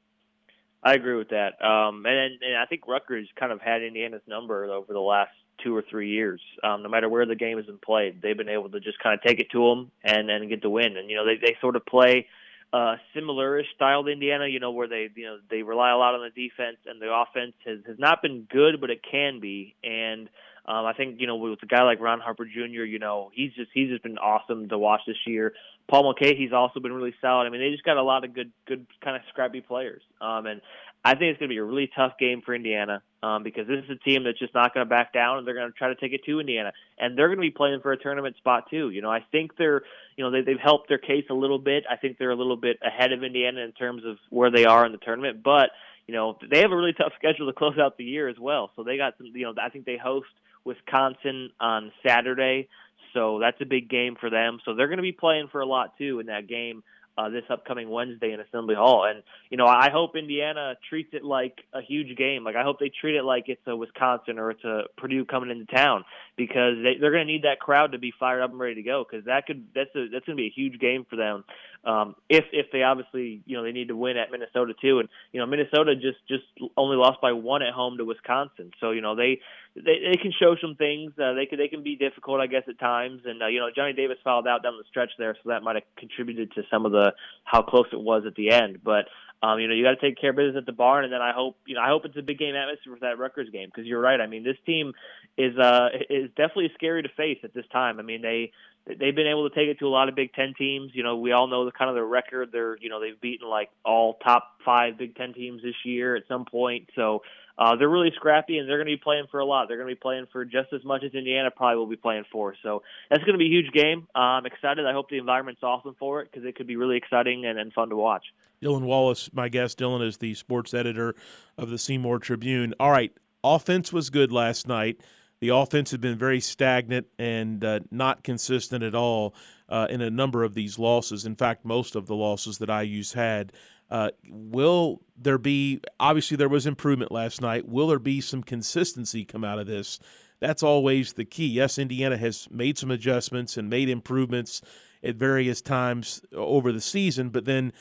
[0.82, 4.63] I agree with that, um, and, and I think Rutgers kind of had Indiana's number
[4.63, 6.41] over the last two or three years.
[6.63, 9.13] Um, no matter where the game has been played, they've been able to just kind
[9.13, 10.98] of take it to them and and get the win.
[10.98, 12.28] And you know they they sort of play
[12.71, 16.15] uh, similar-ish style to Indiana, you know, where they, you know, they rely a lot
[16.15, 19.75] on the defense and the offense has, has not been good, but it can be.
[19.84, 20.29] And
[20.65, 23.51] um, I think, you know, with a guy like Ron Harper Jr., you know, he's
[23.53, 25.53] just he's just been awesome to watch this year.
[25.89, 27.47] Paul Mulcahy's also been really solid.
[27.47, 30.03] I mean, they just got a lot of good, good kind of scrappy players.
[30.21, 30.62] Um, and
[31.03, 33.83] I think it's going to be a really tough game for Indiana um, because this
[33.85, 35.88] is a team that's just not going to back down, and they're going to try
[35.88, 38.65] to take it to Indiana, and they're going to be playing for a tournament spot
[38.69, 38.89] too.
[38.89, 39.81] You know, I think they're,
[40.17, 41.85] you know, they, they've helped their case a little bit.
[41.89, 44.85] I think they're a little bit ahead of Indiana in terms of where they are
[44.85, 45.69] in the tournament, but
[46.09, 48.71] you know, they have a really tough schedule to close out the year as well.
[48.75, 50.25] So they got some, you know, I think they host
[50.65, 52.67] Wisconsin on Saturday,
[53.13, 54.59] so that's a big game for them.
[54.65, 56.81] So they're going to be playing for a lot too in that game
[57.19, 59.05] uh, this upcoming Wednesday in Assembly Hall.
[59.10, 62.43] And you know, I hope Indiana treats it like a huge game.
[62.43, 65.49] Like I hope they treat it like it's a Wisconsin or it's a Purdue coming
[65.49, 66.05] into town
[66.38, 68.84] because they, they're going to need that crowd to be fired up and ready to
[68.84, 71.43] go because that could that's a that's going to be a huge game for them.
[71.85, 75.07] Um, if if they obviously you know they need to win at Minnesota too, and
[75.31, 76.43] you know Minnesota just just
[76.75, 79.39] only lost by one at home to Wisconsin, so you know they
[79.75, 81.13] they, they can show some things.
[81.17, 83.21] Uh, they can they can be difficult, I guess, at times.
[83.25, 85.75] And uh, you know, Johnny Davis fouled out down the stretch there, so that might
[85.75, 87.13] have contributed to some of the
[87.43, 88.79] how close it was at the end.
[88.83, 89.05] But
[89.41, 91.21] um, you know, you got to take care of business at the barn, and then
[91.21, 93.69] I hope you know I hope it's a big game atmosphere for that Rutgers game
[93.73, 94.19] because you're right.
[94.19, 94.93] I mean, this team
[95.38, 97.99] is uh is definitely scary to face at this time.
[97.99, 98.52] I mean, they
[98.86, 100.91] they've been able to take it to a lot of Big Ten teams.
[100.93, 102.49] You know, we all know the kind of their record.
[102.52, 106.23] They're you know they've beaten like all top five Big Ten teams this year at
[106.28, 106.89] some point.
[106.95, 107.21] So
[107.60, 109.67] uh, they're really scrappy and they're going to be playing for a lot.
[109.67, 112.24] They're going to be playing for just as much as Indiana probably will be playing
[112.32, 112.56] for.
[112.63, 114.08] So that's going to be a huge game.
[114.15, 114.86] Uh, I'm excited.
[114.86, 117.74] I hope the environment's awesome for it because it could be really exciting and, and
[117.74, 118.24] fun to watch.
[118.63, 119.78] Dylan Wallace, my guest.
[119.78, 121.15] Dylan is the sports editor
[121.58, 122.74] of the Seymour Tribune.
[122.80, 123.12] All right,
[123.43, 125.02] offense was good last night.
[125.41, 129.34] The offense has been very stagnant and uh, not consistent at all
[129.69, 131.26] uh, in a number of these losses.
[131.26, 133.54] In fact, most of the losses that IU's had.
[133.89, 137.67] Uh, will there be obviously there was improvement last night?
[137.67, 139.99] Will there be some consistency come out of this?
[140.39, 141.47] That's always the key.
[141.47, 144.62] Yes, Indiana has made some adjustments and made improvements
[145.04, 147.73] at various times over the season, but then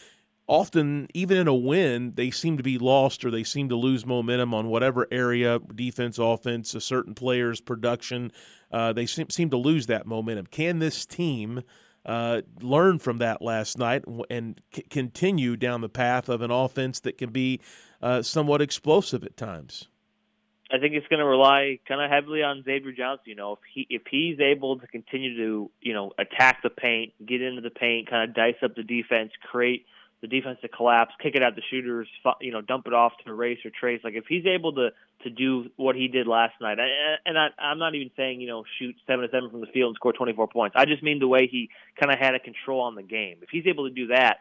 [0.47, 4.07] often, even in a win, they seem to be lost or they seem to lose
[4.07, 8.33] momentum on whatever area defense, offense, a certain player's production.
[8.73, 10.47] Uh, they seem, seem to lose that momentum.
[10.47, 11.63] Can this team?
[12.09, 17.01] Uh, learn from that last night and c- continue down the path of an offense
[17.01, 17.61] that can be
[18.01, 19.89] uh, somewhat explosive at times.
[20.71, 23.25] I think it's going to rely kind of heavily on Xavier Johnson.
[23.27, 27.13] You know, if he if he's able to continue to you know attack the paint,
[27.25, 29.85] get into the paint, kind of dice up the defense, create
[30.21, 32.09] the defense to collapse, kick it out the shooters,
[32.41, 34.03] you know, dump it off to Race or Trayce.
[34.03, 34.91] Like if he's able to
[35.25, 36.79] to do what he did last night,
[37.27, 39.91] and I, I'm not even saying you know shoot seven to seven from the field
[39.91, 40.77] and score 24 points.
[40.79, 43.39] I just mean the way he kind of had a control on the game.
[43.43, 44.39] If he's able to do that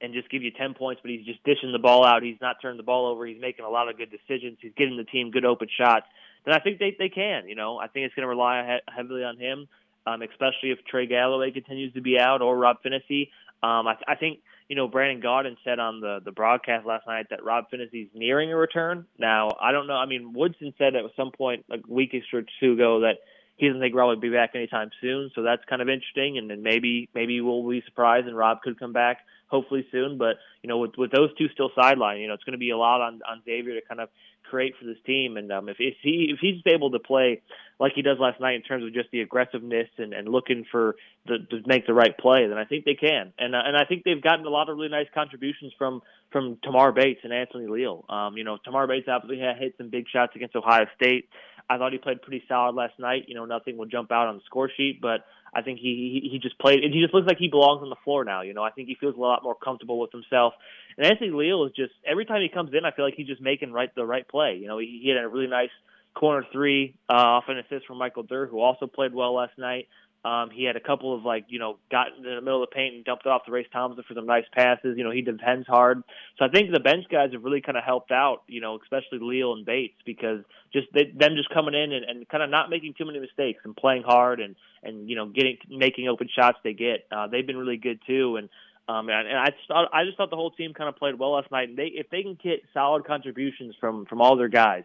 [0.00, 2.56] and just give you 10 points, but he's just dishing the ball out, he's not
[2.60, 5.30] turning the ball over, he's making a lot of good decisions, he's getting the team
[5.30, 6.06] good open shots.
[6.44, 7.48] Then I think they they can.
[7.48, 9.66] You know, I think it's going to rely heavily on him,
[10.06, 13.30] um, especially if Trey Galloway continues to be out or Rob Phinisee.
[13.62, 17.26] Um, I, I think you know, Brandon Gaudin said on the the broadcast last night
[17.30, 19.06] that Rob Phinisee's nearing a return.
[19.18, 19.94] Now, I don't know.
[19.94, 23.18] I mean, Woodson said at some point a week or two ago that
[23.56, 25.30] he doesn't think Rob will be back anytime soon.
[25.34, 28.78] So that's kind of interesting, and then maybe maybe we'll be surprised and Rob could
[28.78, 30.18] come back hopefully soon.
[30.18, 32.70] But you know, with with those two still sidelined, you know, it's going to be
[32.70, 34.08] a lot on on Xavier to kind of
[34.48, 35.36] create for this team.
[35.36, 37.42] And um, if, if he if he's able to play
[37.78, 40.96] like he does last night in terms of just the aggressiveness and, and looking for
[41.26, 43.32] the, to make the right play, then I think they can.
[43.38, 46.58] And uh, and I think they've gotten a lot of really nice contributions from from
[46.62, 48.04] Tamar Bates and Anthony Leal.
[48.08, 51.28] Um, you know, Tamar Bates obviously had hit some big shots against Ohio State.
[51.68, 53.24] I thought he played pretty solid last night.
[53.26, 55.24] You know, nothing will jump out on the score sheet, but
[55.56, 57.96] I think he he, he just played he just looks like he belongs on the
[58.04, 58.42] floor now.
[58.42, 60.52] You know, I think he feels a lot more comfortable with himself.
[60.98, 63.40] And Anthony Leal is just every time he comes in, I feel like he's just
[63.40, 64.58] making right the right play.
[64.60, 65.70] You know, he, he had a really nice
[66.14, 69.88] corner three uh, off an assist from Michael Durr, who also played well last night.
[70.26, 72.74] Um, he had a couple of like you know got in the middle of the
[72.74, 74.98] paint and dumped it off to Race Thompson for some nice passes.
[74.98, 76.02] You know he defends hard,
[76.36, 78.42] so I think the bench guys have really kind of helped out.
[78.48, 80.40] You know especially Leal and Bates because
[80.72, 83.60] just they, them just coming in and, and kind of not making too many mistakes
[83.64, 87.06] and playing hard and and you know getting making open shots they get.
[87.12, 88.48] Uh, they've been really good too and.
[88.88, 91.18] Um, and, and I just thought I just thought the whole team kind of played
[91.18, 91.70] well last night.
[91.70, 94.84] And they, if they can get solid contributions from from all their guys,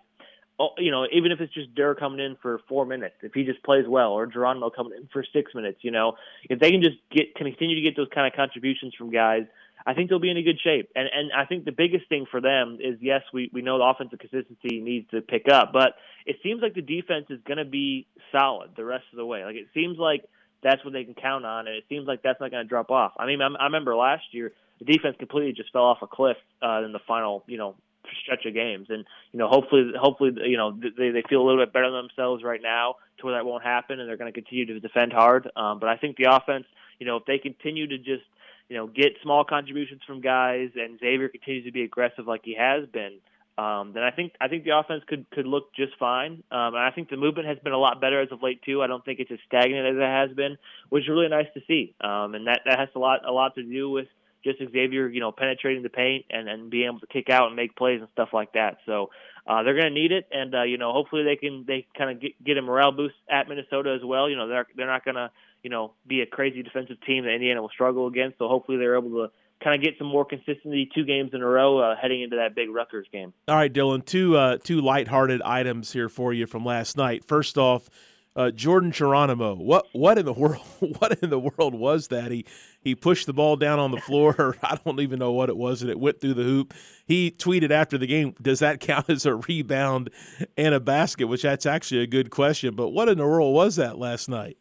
[0.78, 3.64] you know, even if it's just Durr coming in for four minutes, if he just
[3.64, 6.14] plays well, or Geronimo coming in for six minutes, you know,
[6.50, 9.44] if they can just get continue to get those kind of contributions from guys,
[9.86, 10.90] I think they'll be in a good shape.
[10.96, 13.86] And and I think the biggest thing for them is yes, we we know the
[13.86, 15.94] offensive consistency needs to pick up, but
[16.26, 19.44] it seems like the defense is going to be solid the rest of the way.
[19.44, 20.24] Like it seems like
[20.64, 22.92] that's what they can count on, and it seems like that's not going to drop
[22.92, 23.14] off.
[23.18, 26.38] I mean, I, I remember last year the defense completely just fell off a cliff
[26.62, 27.76] uh, in the final, you know,
[28.24, 28.88] stretch of games.
[28.90, 32.08] And you know, hopefully, hopefully, you know, they they feel a little bit better than
[32.08, 35.14] themselves right now to where that won't happen, and they're going to continue to defend
[35.14, 35.50] hard.
[35.56, 36.66] Um, but I think the offense,
[37.00, 38.24] you know, if they continue to just
[38.70, 42.56] you know get small contributions from guys, and Xavier continues to be aggressive like he
[42.56, 43.20] has been.
[43.58, 46.80] Um, then I think I think the offense could could look just fine, um, and
[46.80, 48.82] I think the movement has been a lot better as of late too.
[48.82, 50.58] I don't think it's as stagnant as it has been,
[50.90, 51.94] which is really nice to see.
[52.02, 54.08] Um, and that that has a lot a lot to do with
[54.44, 57.56] just Xavier, you know, penetrating the paint and, and being able to kick out and
[57.56, 58.78] make plays and stuff like that.
[58.86, 59.10] So
[59.48, 62.12] uh, they're going to need it, and uh, you know, hopefully they can they kind
[62.12, 64.30] of get, get a morale boost at Minnesota as well.
[64.30, 65.32] You know, they're they're not going to
[65.64, 68.38] you know be a crazy defensive team that Indiana will struggle against.
[68.38, 69.32] So hopefully they're able to
[69.64, 72.56] kind of get some more consistency two games in a row uh, heading into that
[72.56, 73.34] big Rutgers game.
[73.48, 77.26] All right, Dylan, two uh, two lighthearted items here for you from last night.
[77.26, 77.90] First off.
[78.34, 80.62] Uh, Jordan Geronimo, what what in the world?
[81.00, 82.32] What in the world was that?
[82.32, 82.46] He
[82.82, 84.56] he pushed the ball down on the floor.
[84.64, 86.74] I don't even know what it was, and it went through the hoop.
[87.06, 90.10] He tweeted after the game, "Does that count as a rebound
[90.58, 92.76] and a basket?" Which that's actually a good question.
[92.76, 94.58] But what in the world was that last night?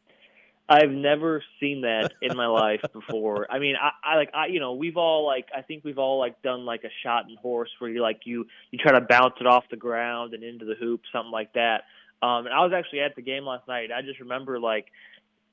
[0.68, 3.50] I've never seen that in my life before.
[3.50, 6.18] I mean, I, I like I you know we've all like I think we've all
[6.18, 9.34] like done like a shot and horse where you like you you try to bounce
[9.40, 11.82] it off the ground and into the hoop, something like that.
[12.22, 13.90] Um, and I was actually at the game last night.
[13.92, 14.86] I just remember like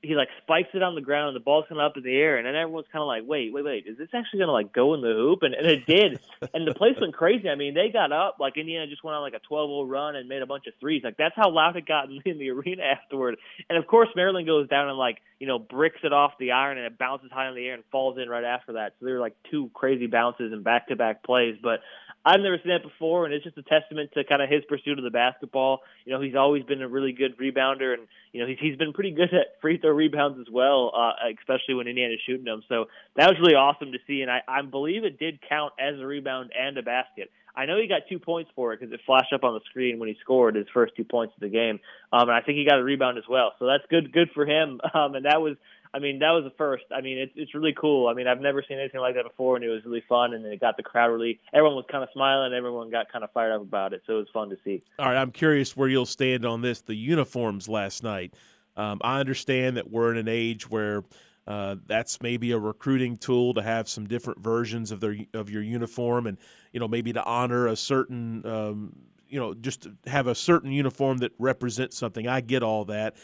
[0.02, 2.36] he like spikes it on the ground and the ball's coming up in the air
[2.36, 4.94] and then everyone's kind of like wait wait wait is this actually gonna like go
[4.94, 5.42] in the hoop?
[5.42, 6.20] And, and it did.
[6.54, 7.48] And the place went crazy.
[7.48, 10.28] I mean they got up like indiana just went on like a 12-0 run and
[10.28, 11.02] made a bunch of threes.
[11.02, 13.36] Like that's how loud it got in, in the arena afterward.
[13.68, 16.78] And of course maryland goes down and like you know bricks it off the iron
[16.78, 18.92] and it bounces high in the air and falls in right after that.
[18.98, 21.56] So there were like two crazy bounces and back-to-back plays.
[21.60, 21.80] But
[22.24, 24.98] I've never seen that before, and it's just a testament to kind of his pursuit
[24.98, 25.80] of the basketball.
[26.04, 28.92] You know, he's always been a really good rebounder, and you know he's he's been
[28.92, 32.62] pretty good at free throw rebounds as well, uh, especially when Indiana's shooting them.
[32.68, 35.98] So that was really awesome to see, and I, I believe it did count as
[35.98, 37.30] a rebound and a basket.
[37.56, 39.98] I know he got two points for it because it flashed up on the screen
[39.98, 41.80] when he scored his first two points of the game,
[42.12, 43.52] um, and I think he got a rebound as well.
[43.58, 44.80] So that's good, good for him.
[44.94, 45.56] Um, and that was
[45.94, 46.84] I mean, that was the first.
[46.94, 48.08] I mean, it's it's really cool.
[48.08, 50.34] I mean, I've never seen anything like that before, and it was really fun.
[50.34, 51.40] And it got the crowd really.
[51.52, 52.52] Everyone was kind of smiling.
[52.52, 54.02] Everyone got kind of fired up about it.
[54.06, 54.82] So it was fun to see.
[54.98, 56.80] All right, I'm curious where you'll stand on this.
[56.80, 58.34] The uniforms last night.
[58.76, 61.02] Um, I understand that we're in an age where
[61.48, 65.62] uh, that's maybe a recruiting tool to have some different versions of their of your
[65.62, 66.38] uniform, and
[66.72, 68.92] you know maybe to honor a certain um,
[69.28, 72.26] you know, just have a certain uniform that represents something.
[72.26, 73.16] I get all that.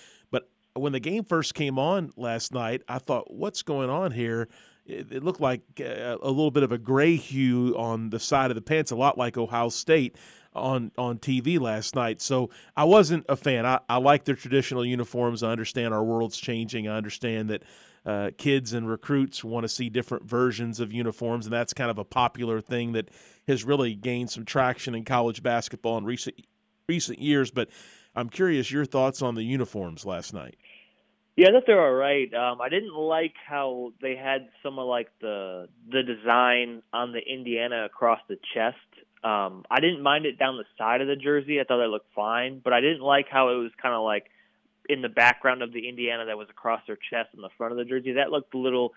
[0.76, 4.48] When the game first came on last night, I thought, what's going on here?
[4.87, 8.50] It, it looked like a, a little bit of a gray hue on the side
[8.50, 10.16] of the pants, a lot like Ohio State
[10.52, 12.20] on on TV last night.
[12.20, 13.66] So I wasn't a fan.
[13.66, 15.42] I, I like their traditional uniforms.
[15.42, 16.88] I understand our world's changing.
[16.88, 17.62] I understand that
[18.06, 21.98] uh, kids and recruits want to see different versions of uniforms, and that's kind of
[21.98, 23.10] a popular thing that
[23.48, 26.37] has really gained some traction in college basketball in recent
[26.88, 27.50] recent years.
[27.50, 27.68] But
[28.14, 30.56] I'm curious your thoughts on the uniforms last night.
[31.36, 32.32] Yeah, I thought they were all right.
[32.32, 37.18] Um, I didn't like how they had some of like the the design on the
[37.18, 38.76] Indiana across the chest.
[39.24, 41.60] Um, I didn't mind it down the side of the jersey.
[41.60, 44.26] I thought it looked fine, but I didn't like how it was kind of like
[44.88, 47.78] in the background of the Indiana that was across their chest in the front of
[47.78, 48.12] the jersey.
[48.12, 48.92] That looked a little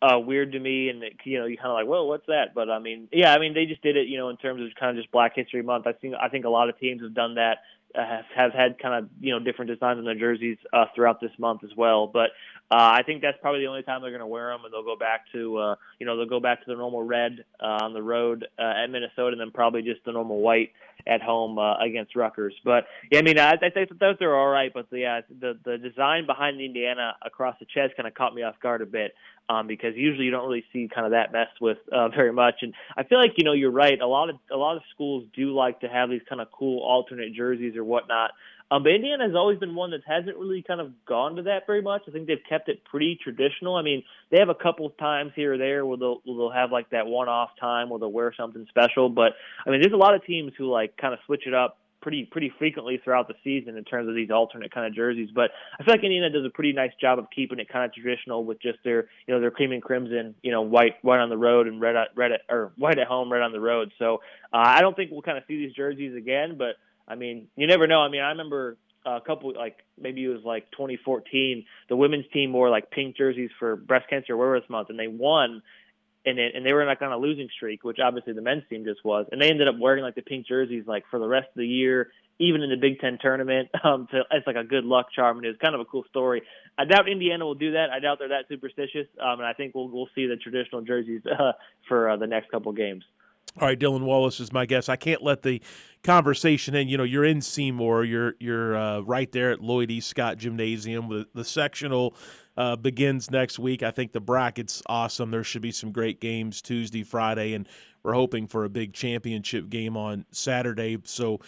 [0.00, 2.54] uh, weird to me, and it, you know, you kind of like, well, what's that?
[2.54, 4.68] But I mean, yeah, I mean, they just did it, you know, in terms of
[4.78, 5.86] kind of just Black History Month.
[5.86, 7.58] I think I think a lot of teams have done that.
[7.96, 11.20] Uh, have, have had kind of you know different designs on their jerseys uh, throughout
[11.20, 12.08] this month as well.
[12.08, 12.30] But
[12.70, 14.82] uh, I think that's probably the only time they're going to wear them, and they'll
[14.82, 17.92] go back to uh, you know they'll go back to the normal red uh, on
[17.92, 20.72] the road uh, at Minnesota, and then probably just the normal white
[21.06, 22.54] at home uh, against Rutgers.
[22.64, 25.58] But yeah, I mean I, I think those are all right, but the, yeah, the
[25.64, 28.86] the design behind the Indiana across the chest kind of caught me off guard a
[28.86, 29.14] bit
[29.48, 32.56] um, because usually you don't really see kind of that messed with uh, very much.
[32.62, 34.00] And I feel like you know you're right.
[34.00, 36.80] A lot of a lot of schools do like to have these kind of cool
[36.82, 38.30] alternate jerseys or whatnot.
[38.70, 41.66] Um, but Indiana has always been one that hasn't really kind of gone to that
[41.66, 42.02] very much.
[42.08, 43.76] I think they've kept it pretty traditional.
[43.76, 46.50] I mean, they have a couple of times here or there where they'll where they'll
[46.50, 49.10] have like that one-off time where they'll wear something special.
[49.10, 49.32] But
[49.66, 52.28] I mean, there's a lot of teams who like kind of switch it up pretty
[52.30, 55.30] pretty frequently throughout the season in terms of these alternate kind of jerseys.
[55.34, 57.94] But I feel like Indiana does a pretty nice job of keeping it kind of
[57.94, 61.30] traditional with just their you know their cream and crimson, you know white white on
[61.30, 63.90] the road and red red at, or white at home, red on the road.
[63.98, 64.16] So
[64.52, 66.76] uh, I don't think we'll kind of see these jerseys again, but
[67.08, 68.00] I mean you never know.
[68.00, 72.52] I mean I remember a couple like maybe it was like 2014 the women's team
[72.52, 75.62] wore like pink jerseys for breast cancer awareness month and they won
[76.26, 78.84] and it, and they were like on a losing streak which obviously the men's team
[78.84, 81.48] just was and they ended up wearing like the pink jerseys like for the rest
[81.48, 82.10] of the year
[82.40, 85.46] even in the Big Ten tournament um to it's like a good luck charm and
[85.46, 86.42] it was kind of a cool story.
[86.76, 87.90] I doubt Indiana will do that.
[87.90, 91.22] I doubt they're that superstitious um and I think we'll we'll see the traditional jerseys
[91.38, 91.52] uh,
[91.88, 93.04] for uh, the next couple games
[93.60, 94.90] all right, Dylan Wallace is my guest.
[94.90, 95.62] I can't let the
[96.02, 96.90] conversation end.
[96.90, 98.04] You know, you're in Seymour.
[98.04, 100.00] You're you're uh, right there at Lloyd E.
[100.00, 101.08] Scott Gymnasium.
[101.08, 102.16] The, the sectional
[102.56, 103.84] uh, begins next week.
[103.84, 105.30] I think the bracket's awesome.
[105.30, 107.68] There should be some great games Tuesday, Friday, and
[108.02, 110.98] we're hoping for a big championship game on Saturday.
[111.04, 111.40] So,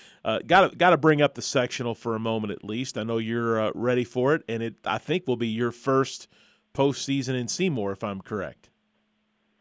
[0.47, 2.99] got to got to bring up the sectional for a moment at least.
[2.99, 6.29] I know you're uh, ready for it, and it I think will be your first
[6.73, 8.71] postseason in Seymour, if I'm correct.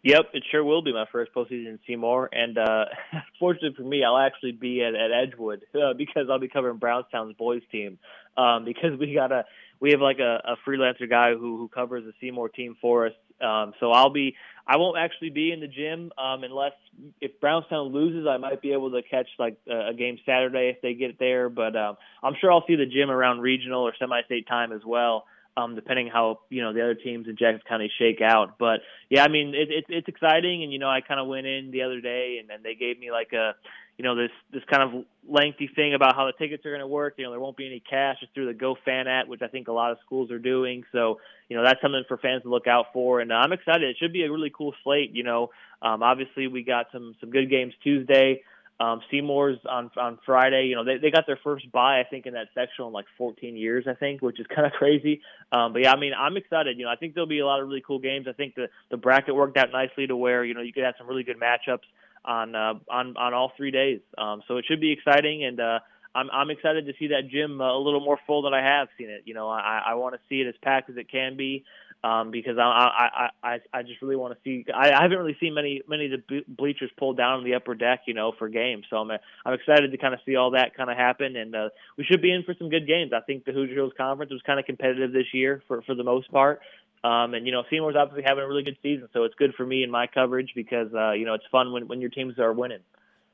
[0.05, 2.85] Yep, it sure will be my first postseason in Seymour, and uh,
[3.39, 7.35] fortunately for me, I'll actually be at, at Edgewood uh, because I'll be covering Brownstown's
[7.35, 7.97] boys team.
[8.37, 9.45] Um, because we got a
[9.79, 13.13] we have like a, a freelancer guy who who covers the Seymour team for us.
[13.41, 14.35] Um, so I'll be
[14.67, 16.73] I won't actually be in the gym um, unless
[17.19, 20.83] if Brownstown loses, I might be able to catch like a, a game Saturday if
[20.83, 21.49] they get there.
[21.49, 25.25] But um, I'm sure I'll see the gym around regional or semi-state time as well
[25.57, 28.57] um, depending how you know the other teams in Jackson County shake out.
[28.59, 31.47] But yeah, I mean it, it, it's exciting, and you know I kind of went
[31.47, 33.55] in the other day, and then they gave me like a
[33.97, 36.87] you know this this kind of lengthy thing about how the tickets are going to
[36.87, 37.15] work.
[37.17, 39.67] You know there won't be any cash just through the GoFan app, which I think
[39.69, 40.83] a lot of schools are doing.
[40.91, 43.83] So you know that's something for fans to look out for, and uh, I'm excited.
[43.83, 45.11] It should be a really cool slate.
[45.13, 48.41] You know, um, obviously we got some some good games Tuesday.
[48.79, 50.65] Um, Seymour's on on Friday.
[50.65, 53.05] You know, they they got their first buy, I think, in that section in like
[53.17, 55.21] 14 years, I think, which is kind of crazy.
[55.51, 56.77] Um, but yeah, I mean, I'm excited.
[56.77, 58.27] You know, I think there'll be a lot of really cool games.
[58.27, 60.95] I think the the bracket worked out nicely to where you know you could have
[60.97, 61.87] some really good matchups
[62.25, 64.01] on uh, on on all three days.
[64.17, 65.79] Um, so it should be exciting, and uh,
[66.13, 68.89] I'm I'm excited to see that gym uh, a little more full than I have
[68.97, 69.23] seen it.
[69.25, 71.63] You know, I I want to see it as packed as it can be
[72.05, 74.63] um, because I, I I I just really want to see.
[74.71, 77.73] I, I haven't really seen many many of the bleachers pulled down on the upper
[77.73, 78.85] deck, you know, for games.
[78.91, 79.09] So I'm
[79.43, 82.21] I'm excited to kind of see all that kind of happen, and uh, we should
[82.21, 83.11] be in for some good games.
[83.11, 86.03] I think the Hoosier Hills Conference was kind of competitive this year for for the
[86.03, 86.61] most part.
[87.03, 89.65] Um, and you know, Seymour's obviously having a really good season, so it's good for
[89.65, 92.53] me in my coverage because uh, you know it's fun when when your teams are
[92.53, 92.81] winning.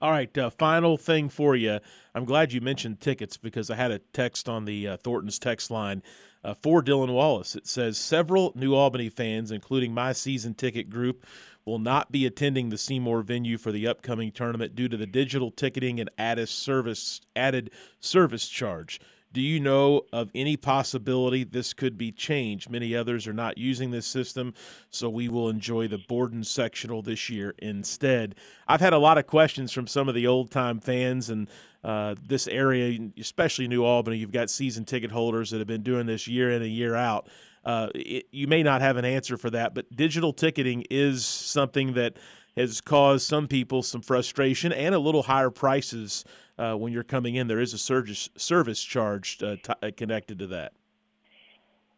[0.02, 1.80] All right, uh, final thing for you.
[2.16, 5.70] I'm glad you mentioned tickets because I had a text on the uh, Thornton's text
[5.70, 6.02] line
[6.44, 7.56] uh, for Dylan Wallace.
[7.56, 11.24] It says several New Albany fans, including my season ticket group,
[11.66, 15.52] will not be attending the Seymour venue for the upcoming tournament due to the digital
[15.52, 19.00] ticketing and added service added service charge.
[19.34, 22.70] Do you know of any possibility this could be changed?
[22.70, 24.54] Many others are not using this system,
[24.90, 28.36] so we will enjoy the Borden sectional this year instead.
[28.68, 31.48] I've had a lot of questions from some of the old time fans, and
[31.82, 36.06] uh, this area, especially New Albany, you've got season ticket holders that have been doing
[36.06, 37.30] this year in and year out.
[37.64, 41.94] Uh, it, you may not have an answer for that, but digital ticketing is something
[41.94, 42.18] that
[42.58, 46.26] has caused some people some frustration and a little higher prices
[46.62, 47.48] uh, when you're coming in.
[47.48, 50.74] There is a service service charge uh, t- uh, connected to that.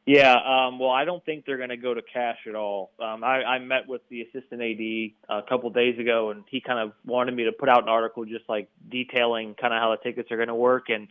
[0.06, 2.92] Yeah, um, well, I don't think they're going to go to cash at all.
[3.00, 6.78] Um, I, I met with the assistant AD a couple days ago, and he kind
[6.78, 10.04] of wanted me to put out an article just like detailing kind of how the
[10.04, 10.90] tickets are going to work.
[10.90, 11.08] And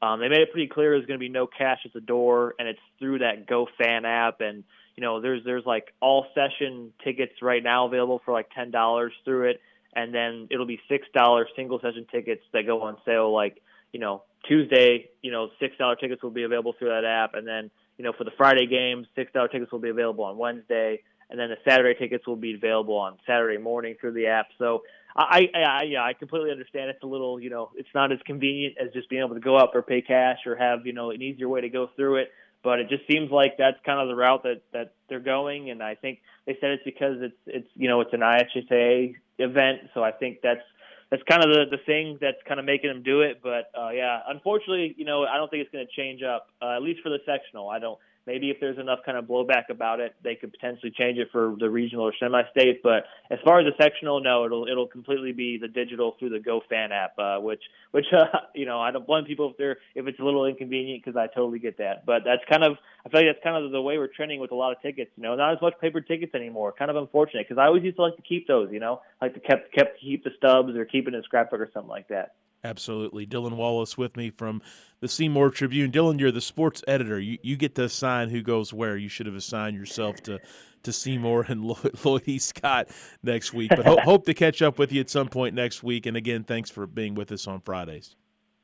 [0.00, 2.54] um, they made it pretty clear there's going to be no cash at the door,
[2.60, 4.40] and it's through that GoFan app.
[4.40, 4.62] And
[4.94, 9.12] you know, there's there's like all session tickets right now available for like ten dollars
[9.24, 9.60] through it,
[9.96, 13.60] and then it'll be six dollars single session tickets that go on sale like
[13.92, 15.08] you know Tuesday.
[15.22, 18.12] You know, six dollar tickets will be available through that app, and then you know,
[18.16, 21.56] for the Friday games, six dollar tickets will be available on Wednesday, and then the
[21.68, 24.46] Saturday tickets will be available on Saturday morning through the app.
[24.58, 24.82] So
[25.16, 26.90] I, I, I yeah, I completely understand.
[26.90, 29.56] It's a little, you know, it's not as convenient as just being able to go
[29.56, 32.32] up or pay cash or have, you know, an easier way to go through it.
[32.66, 35.80] But it just seems like that's kind of the route that that they're going, and
[35.80, 40.02] I think they said it's because it's it's you know it's an IHSA event, so
[40.02, 40.66] I think that's
[41.08, 43.38] that's kind of the the thing that's kind of making them do it.
[43.40, 46.48] But uh, yeah, unfortunately, you know, I don't think it's going to change up.
[46.60, 49.70] Uh, at least for the sectional, I don't maybe if there's enough kind of blowback
[49.70, 52.82] about it, they could potentially change it for the regional or semi-state.
[52.82, 56.38] But as far as the sectional, no, it'll it'll completely be the digital through the
[56.38, 57.62] GoFan app, uh, which
[57.92, 58.24] which uh,
[58.54, 61.26] you know I don't blame people if they're if it's a little inconvenient because I
[61.26, 62.04] totally get that.
[62.04, 64.50] But that's kind of I feel like that's kind of the way we're trending with
[64.50, 65.10] a lot of tickets.
[65.16, 66.72] You know, not as much paper tickets anymore.
[66.76, 68.70] Kind of unfortunate because I always used to like to keep those.
[68.72, 71.70] You know, like to kept kept keep the stubs or keep in a scrapbook or
[71.72, 72.34] something like that.
[72.64, 73.26] Absolutely.
[73.26, 74.60] Dylan Wallace with me from
[75.00, 75.92] the Seymour Tribune.
[75.92, 77.20] Dylan, you're the sports editor.
[77.20, 78.96] You, you get to assign who goes where.
[78.96, 80.40] You should have assigned yourself to,
[80.82, 82.38] to Seymour and Lloyd, E.
[82.38, 82.88] Scott
[83.22, 83.70] next week.
[83.70, 86.06] But ho- hope to catch up with you at some point next week.
[86.06, 88.16] And again, thanks for being with us on Fridays.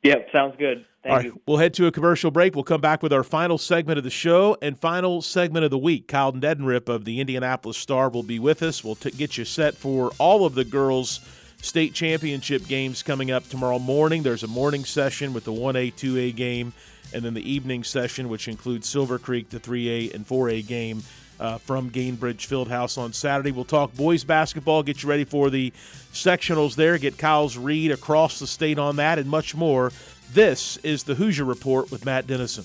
[0.03, 0.85] Yep, sounds good.
[1.05, 1.41] Thank All right, you.
[1.47, 2.57] We'll head to a commercial break.
[2.57, 5.79] We'll come back with our final segment of the show and final segment of the
[5.79, 6.09] week.
[6.09, 8.83] Kyle Neddenriep of the Indianapolis Star will be with us.
[8.83, 11.21] We'll t- get you set for all of the girls'
[11.63, 14.23] state championship games coming up tomorrow morning.
[14.23, 16.75] There's a morning session with the 1A, 2A game,
[17.15, 21.03] and then the evening session, which includes Silver Creek, the 3A and 4A game.
[21.41, 23.51] Uh, from Gainbridge Fieldhouse on Saturday.
[23.51, 25.73] We'll talk boys basketball, get you ready for the
[26.13, 29.91] sectionals there, get Kyle's read across the state on that, and much more.
[30.33, 32.65] This is the Hoosier Report with Matt Dennison.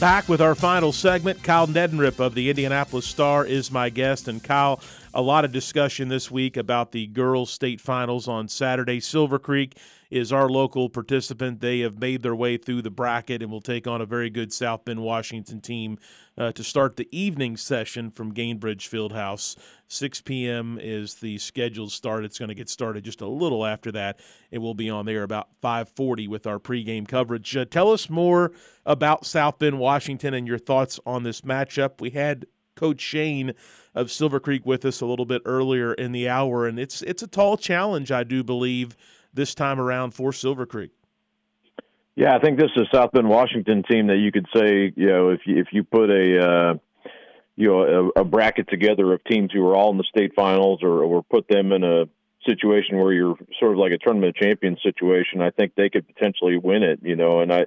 [0.00, 1.42] Back with our final segment.
[1.42, 4.28] Kyle Neddenriep of the Indianapolis Star is my guest.
[4.28, 4.80] And Kyle,
[5.14, 9.00] a lot of discussion this week about the girls' state finals on Saturday.
[9.00, 9.76] Silver Creek
[10.10, 11.60] is our local participant.
[11.60, 14.52] They have made their way through the bracket and will take on a very good
[14.52, 15.98] South Bend, Washington team
[16.36, 19.56] uh, to start the evening session from Gainbridge Fieldhouse.
[19.88, 20.78] 6 p.m.
[20.80, 22.24] is the scheduled start.
[22.24, 24.20] It's going to get started just a little after that.
[24.50, 27.56] It will be on there about 5:40 with our pregame coverage.
[27.56, 28.52] Uh, tell us more
[28.86, 32.00] about South Bend, Washington, and your thoughts on this matchup.
[32.00, 32.46] We had
[32.78, 33.54] Coach Shane
[33.94, 37.22] of Silver Creek with us a little bit earlier in the hour, and it's it's
[37.22, 38.96] a tall challenge, I do believe,
[39.34, 40.92] this time around for Silver Creek.
[42.14, 45.06] Yeah, I think this is a South Bend Washington team that you could say, you
[45.06, 46.74] know, if you if you put a uh,
[47.56, 50.80] you know a, a bracket together of teams who are all in the state finals,
[50.82, 52.04] or, or put them in a
[52.46, 56.56] situation where you're sort of like a tournament champion situation, I think they could potentially
[56.56, 57.00] win it.
[57.02, 57.66] You know, and I,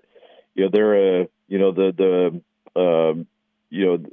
[0.56, 2.42] you know, they're a you know the
[2.76, 3.14] the uh,
[3.70, 4.06] you know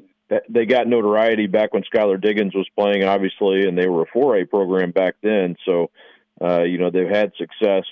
[0.49, 4.51] they got notoriety back when Skylar Diggins was playing, obviously, and they were a 4A
[4.51, 5.57] program back then.
[5.65, 5.91] So,
[6.41, 7.85] uh, you know, they've had success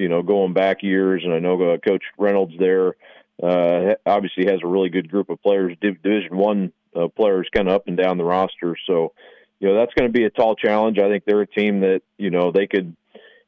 [0.00, 2.94] you know, going back years, and I know uh, Coach Reynolds there
[3.42, 7.74] uh, obviously has a really good group of players, Division One uh, players, kind of
[7.74, 8.76] up and down the roster.
[8.86, 9.12] So,
[9.60, 10.98] you know, that's going to be a tall challenge.
[10.98, 12.96] I think they're a team that you know they could,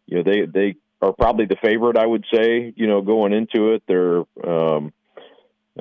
[0.06, 1.96] you know, they they are probably the favorite.
[1.96, 4.92] I would say, you know, going into it, they're, um,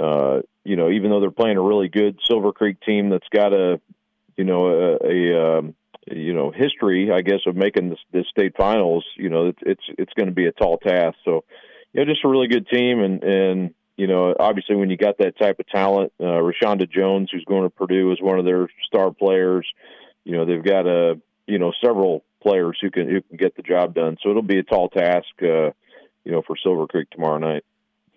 [0.02, 3.54] uh, you know, even though they're playing a really good Silver Creek team that's got
[3.54, 3.80] a,
[4.38, 5.76] you know, a, a um,
[6.08, 9.06] you know history, I guess, of making the, the state finals.
[9.18, 11.18] You know, it's it's, it's going to be a tall task.
[11.26, 11.44] So,
[11.94, 15.18] you know, just a really good team, and and you know, obviously when you got
[15.20, 18.68] that type of talent, uh, Rashunda Jones, who's going to Purdue, is one of their
[18.88, 19.68] star players.
[20.24, 23.62] You know, they've got a, you know, several players who can who can get the
[23.62, 24.18] job done.
[24.24, 25.72] So it'll be a tall task, uh,
[26.24, 27.64] you know, for Silver Creek tomorrow night.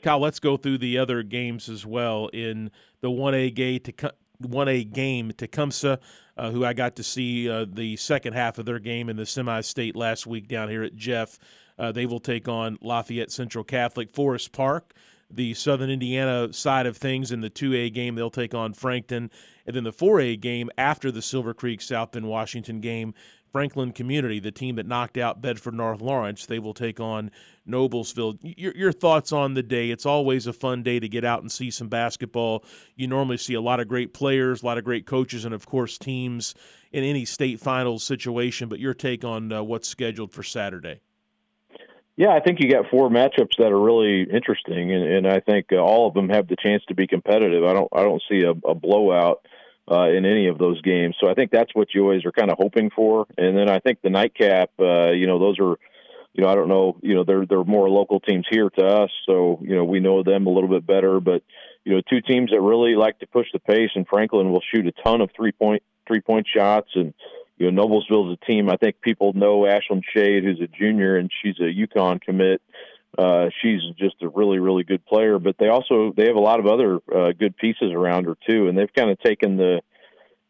[0.05, 4.13] Kyle, let's go through the other games as well in the one A game to
[4.39, 5.99] one A game Tecumseh,
[6.37, 9.25] uh, who I got to see uh, the second half of their game in the
[9.25, 11.39] semi-state last week down here at Jeff.
[11.79, 14.93] Uh, they will take on Lafayette Central Catholic Forest Park.
[15.31, 19.31] The Southern Indiana side of things in the 2A game, they'll take on Frankton.
[19.67, 23.15] And then the 4A game after the Silver Creek South Bend Washington game,
[23.55, 27.31] Franklin Community, the team that knocked out Bedford North Lawrence, they will take on
[27.65, 28.37] Noblesville.
[28.43, 29.93] Your, your, thoughts on the day?
[29.93, 32.65] It's always a fun day to get out and see some basketball.
[32.97, 35.67] You normally see a lot of great players, a lot of great coaches, and of
[35.67, 36.57] course teams
[36.91, 38.69] in any state finals situation.
[38.69, 40.99] But your take on uh, what's scheduled for Saturday?
[42.17, 45.67] Yeah, I think you got four matchups that are really interesting, and, and I think
[45.71, 47.63] uh, all of them have the chance to be competitive.
[47.63, 49.47] I don't, I don't see a, a blowout
[49.91, 51.17] uh, in any of those games.
[51.21, 53.27] So I think that's what you always are kind of hoping for.
[53.37, 55.77] And then I think the nightcap, uh, you know, those are,
[56.33, 59.11] you know, I don't know, you know, they're they're more local teams here to us,
[59.25, 61.21] so you know we know them a little bit better.
[61.21, 61.43] But
[61.85, 64.87] you know, two teams that really like to push the pace, and Franklin will shoot
[64.87, 67.15] a ton of three point three point shots, and
[67.57, 68.69] you know, Noblesville's a team.
[68.69, 72.61] I think people know Ashlynn Shade, who's a junior, and she's a UConn commit.
[73.17, 75.39] Uh, she's just a really, really good player.
[75.39, 78.69] But they also they have a lot of other uh, good pieces around her too,
[78.69, 79.81] and they've kind of taken the,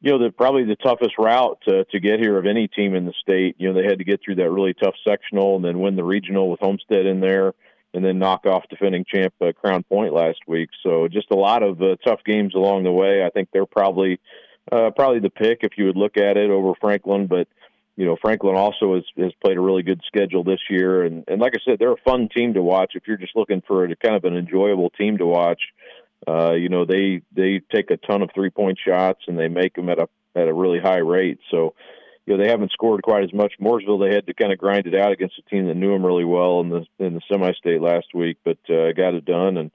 [0.01, 3.05] you know, the probably the toughest route to to get here of any team in
[3.05, 3.57] the state.
[3.59, 6.05] You know, they had to get through that really tough sectional and then win the
[6.05, 7.53] regional with Homestead in there,
[7.93, 10.71] and then knock off defending champ uh, Crown Point last week.
[10.83, 13.25] So just a lot of uh, tough games along the way.
[13.25, 14.21] I think they're probably
[14.73, 17.47] uh, probably the pick if you would look at it over Franklin, but
[17.97, 21.05] you know, Franklin also has, has played a really good schedule this year.
[21.05, 22.93] And, and like I said, they're a fun team to watch.
[22.95, 25.61] If you're just looking for a kind of an enjoyable team to watch,
[26.27, 29.75] uh, you know, they, they take a ton of three point shots and they make
[29.75, 31.39] them at a, at a really high rate.
[31.51, 31.75] So,
[32.27, 33.53] you know, they haven't scored quite as much.
[33.61, 36.05] Mooresville, they had to kind of grind it out against a team that knew them
[36.05, 39.57] really well in the, in the semi-state last week, but, uh, got it done.
[39.59, 39.71] And,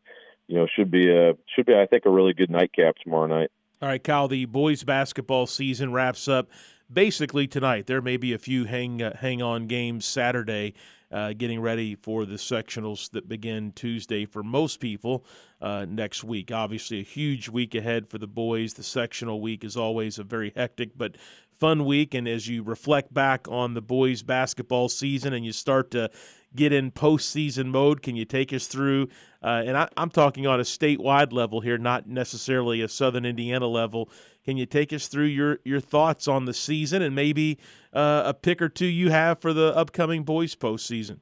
[0.47, 3.51] you know, should be a, should be, I think, a really good nightcap tomorrow night.
[3.81, 6.49] All right, Kyle, the boys basketball season wraps up
[6.91, 7.87] basically tonight.
[7.87, 10.73] There may be a few hang uh, hang on games Saturday,
[11.11, 15.25] uh, getting ready for the sectionals that begin Tuesday for most people
[15.61, 16.51] uh, next week.
[16.51, 18.73] Obviously, a huge week ahead for the boys.
[18.73, 21.15] The sectional week is always a very hectic but
[21.59, 22.13] fun week.
[22.13, 26.09] And as you reflect back on the boys basketball season and you start to
[26.55, 29.09] get in postseason mode, can you take us through?
[29.43, 33.67] Uh, and I, I'm talking on a statewide level here, not necessarily a Southern Indiana
[33.67, 34.09] level
[34.49, 37.59] can you take us through your, your thoughts on the season and maybe
[37.93, 41.19] uh, a pick or two you have for the upcoming boys postseason?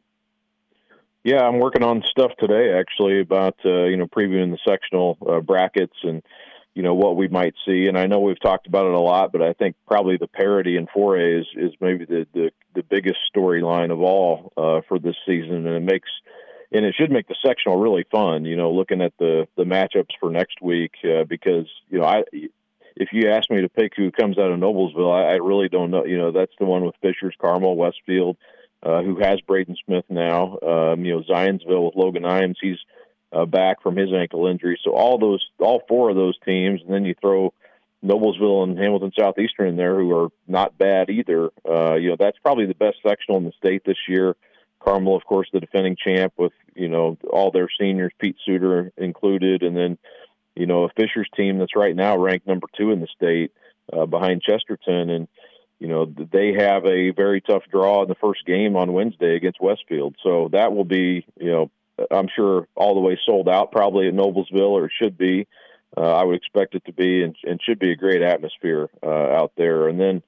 [1.25, 5.41] Yeah, I'm working on stuff today actually about uh, you know previewing the sectional uh,
[5.41, 6.23] brackets and
[6.77, 7.87] you know what we might see.
[7.87, 10.77] And I know we've talked about it a lot, but I think probably the parity
[10.77, 15.15] in 4A is is maybe the the, the biggest storyline of all uh, for this
[15.25, 16.09] season, and it makes
[16.71, 18.45] and it should make the sectional really fun.
[18.45, 22.23] You know, looking at the the matchups for next week uh, because you know I
[22.95, 25.89] if you ask me to pick who comes out of Noblesville, I, I really don't
[25.89, 26.05] know.
[26.05, 28.37] You know, that's the one with Fishers, Carmel, Westfield,
[28.83, 30.59] uh, who has Braden Smith now.
[30.61, 32.77] Um, you know, Zionsville with Logan Imes, he's
[33.31, 34.79] uh, back from his ankle injury.
[34.83, 37.53] So all those, all four of those teams, and then you throw
[38.03, 41.49] Noblesville and Hamilton Southeastern in there, who are not bad either.
[41.67, 44.35] Uh, you know, that's probably the best sectional in the state this year.
[44.79, 49.63] Carmel, of course, the defending champ with you know all their seniors, Pete Suder included,
[49.63, 49.97] and then
[50.57, 53.51] you know, a Fishers team that's right now ranked number two in the state
[53.93, 55.09] uh, behind Chesterton.
[55.09, 55.27] And,
[55.79, 59.61] you know, they have a very tough draw in the first game on Wednesday against
[59.61, 60.15] Westfield.
[60.23, 61.71] So that will be, you know,
[62.11, 65.47] I'm sure all the way sold out probably at Noblesville or should be.
[65.95, 69.07] Uh, I would expect it to be and, and should be a great atmosphere uh,
[69.07, 69.87] out there.
[69.87, 70.21] And then,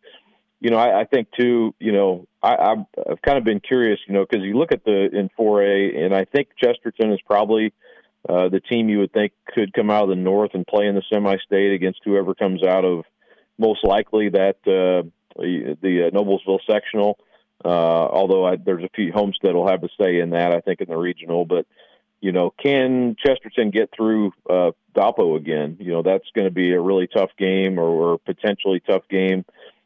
[0.62, 4.00] you know, I, I think too, you know, I, I've, I've kind of been curious,
[4.08, 7.74] you know, because you look at the in 4A, and I think Chesterton is probably–
[8.28, 10.96] uh, the team you would think could come out of the north and play in
[10.96, 13.06] the semi-state against whoever comes out of
[13.58, 15.08] most likely that uh,
[15.38, 17.18] the uh, Noblesville sectional.
[17.64, 20.82] Uh, although I, there's a few Homestead will have to say in that, I think
[20.82, 21.46] in the regional.
[21.46, 21.66] But
[22.22, 25.78] you know, can Chesterton get through uh, again?
[25.80, 29.46] You know, that's going to be a really tough game or, or potentially tough game.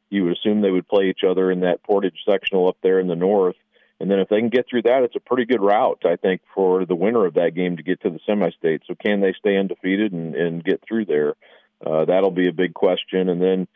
[0.10, 3.08] You would assume they would play each other in that Portage sectional up there in
[3.08, 3.56] the north.
[4.00, 6.42] And then if they can get through that, it's a pretty good route, I think,
[6.54, 8.82] for the winner of that game to get to the semi-state.
[8.88, 11.36] So can they stay undefeated and, and get through there?
[11.86, 13.30] Uh, that'll be a big question.
[13.30, 13.68] And then,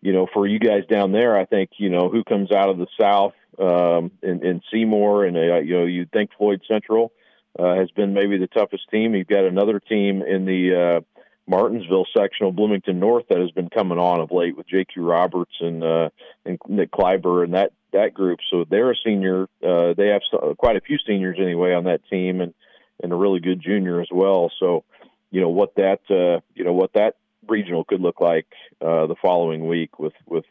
[0.00, 2.78] you know, for you guys down there, I think, you know, who comes out of
[2.78, 7.12] the South um, in, in Seymour and, uh, you know, you think Floyd Central.
[7.58, 9.14] uh, has been maybe the toughest team.
[9.14, 13.98] You've got another team in the uh, Martinsville sectional, Bloomington North, that has been coming
[13.98, 15.02] on of late with J.Q.
[15.02, 16.10] Roberts and uh,
[16.44, 18.38] and Nick Kleiber and that that group.
[18.50, 19.48] So they're a senior.
[19.66, 22.54] Uh, they have so, quite a few seniors anyway on that team, and
[23.02, 24.52] and a really good junior as well.
[24.60, 24.84] So
[25.30, 28.46] you know what that uh, you know what that regional could look like
[28.80, 30.44] uh, the following week with with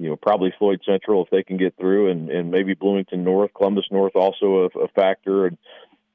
[0.00, 3.52] you know probably Floyd Central if they can get through, and and maybe Bloomington North,
[3.54, 5.58] Columbus North also a, a factor, and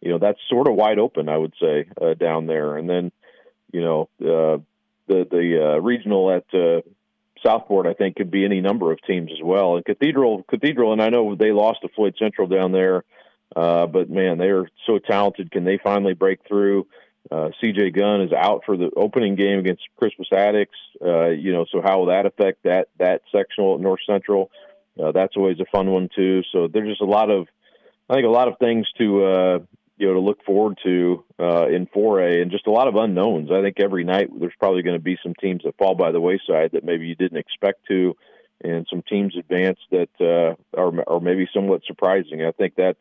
[0.02, 2.78] you know that's sort of wide open, I would say, uh, down there.
[2.78, 3.12] And then
[3.72, 4.58] you know, uh,
[5.08, 6.82] the the uh, regional at uh,
[7.46, 9.76] Southport, I think, could be any number of teams as well.
[9.76, 13.04] And Cathedral, Cathedral, and I know they lost to Floyd Central down there,
[13.56, 15.52] uh, but man, they are so talented.
[15.52, 16.88] Can they finally break through?
[17.32, 20.78] Uh, CJ Gunn is out for the opening game against Crispus Attucks.
[21.04, 24.52] Uh, you know, so how will that affect that that sectional at North Central?
[25.02, 26.42] Uh, that's always a fun one too.
[26.52, 27.48] So there's just a lot of,
[28.10, 29.60] I think, a lot of things to uh,
[29.98, 33.50] you know to look forward to uh, in 4A, and just a lot of unknowns.
[33.52, 36.22] I think every night there's probably going to be some teams that fall by the
[36.22, 38.16] wayside that maybe you didn't expect to,
[38.64, 42.46] and some teams advance that are are maybe somewhat surprising.
[42.46, 43.00] I think that's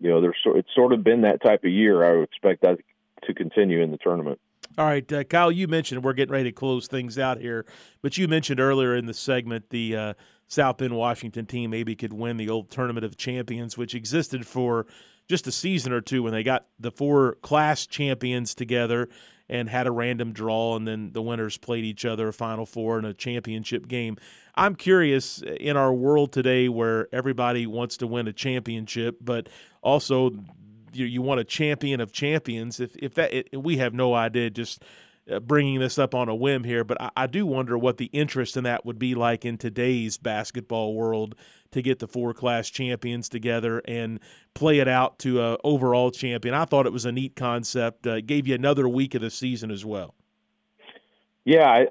[0.00, 2.04] you know there's it's sort of been that type of year.
[2.04, 2.78] I would expect that
[3.26, 4.40] to continue in the tournament.
[4.76, 7.66] All right, uh, Kyle, you mentioned we're getting ready to close things out here,
[8.02, 10.14] but you mentioned earlier in the segment the uh,
[10.46, 14.86] South Bend Washington team maybe could win the old Tournament of Champions, which existed for
[15.28, 19.08] just a season or two when they got the four class champions together
[19.48, 22.98] and had a random draw, and then the winners played each other a Final Four
[22.98, 24.16] and a championship game.
[24.54, 29.48] I'm curious in our world today where everybody wants to win a championship, but
[29.82, 30.32] also
[30.98, 32.80] you, you want a champion of champions.
[32.80, 34.82] If if that it, we have no idea, just
[35.30, 38.06] uh, bringing this up on a whim here, but I, I, do wonder what the
[38.06, 41.34] interest in that would be like in today's basketball world
[41.72, 44.20] to get the four class champions together and
[44.54, 46.54] play it out to a overall champion.
[46.54, 48.06] I thought it was a neat concept.
[48.06, 50.14] Uh, gave you another week of the season as well.
[51.44, 51.86] Yeah, I,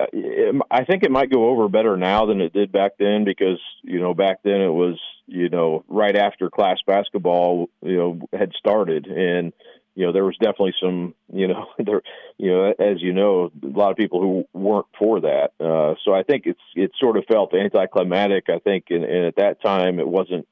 [0.71, 3.99] I think it might go over better now than it did back then because you
[3.99, 9.05] know back then it was you know right after class basketball you know had started
[9.07, 9.53] and
[9.97, 12.03] you know, there was definitely some, you know, there,
[12.37, 15.53] you know, as you know, a lot of people who weren't for that.
[15.59, 18.45] Uh, so I think it's it sort of felt anticlimactic.
[18.47, 20.47] I think, and, and at that time, it wasn't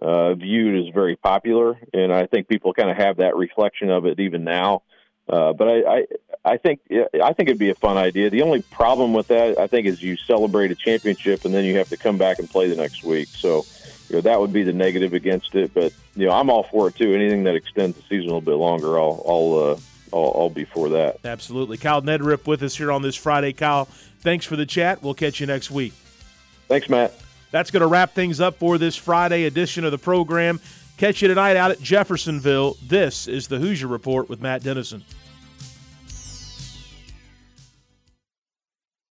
[0.00, 4.06] uh, viewed as very popular, and I think people kind of have that reflection of
[4.06, 4.84] it even now.
[5.28, 6.04] Uh, but I, I,
[6.52, 8.30] I think, I think it'd be a fun idea.
[8.30, 11.76] The only problem with that, I think, is you celebrate a championship and then you
[11.76, 13.28] have to come back and play the next week.
[13.28, 13.66] So
[14.08, 15.72] you know that would be the negative against it.
[15.74, 17.14] But you know, I'm all for it too.
[17.14, 19.76] Anything that extends the season a little bit longer, I'll I'll uh,
[20.12, 21.18] I'll, I'll be for that.
[21.24, 23.52] Absolutely, Kyle Neddenriep with us here on this Friday.
[23.52, 23.86] Kyle,
[24.20, 25.02] thanks for the chat.
[25.02, 25.92] We'll catch you next week.
[26.68, 27.14] Thanks, Matt.
[27.50, 30.60] That's going to wrap things up for this Friday edition of the program.
[30.98, 32.76] Catch you tonight out at Jeffersonville.
[32.86, 35.04] This is the Hoosier Report with Matt Dennison.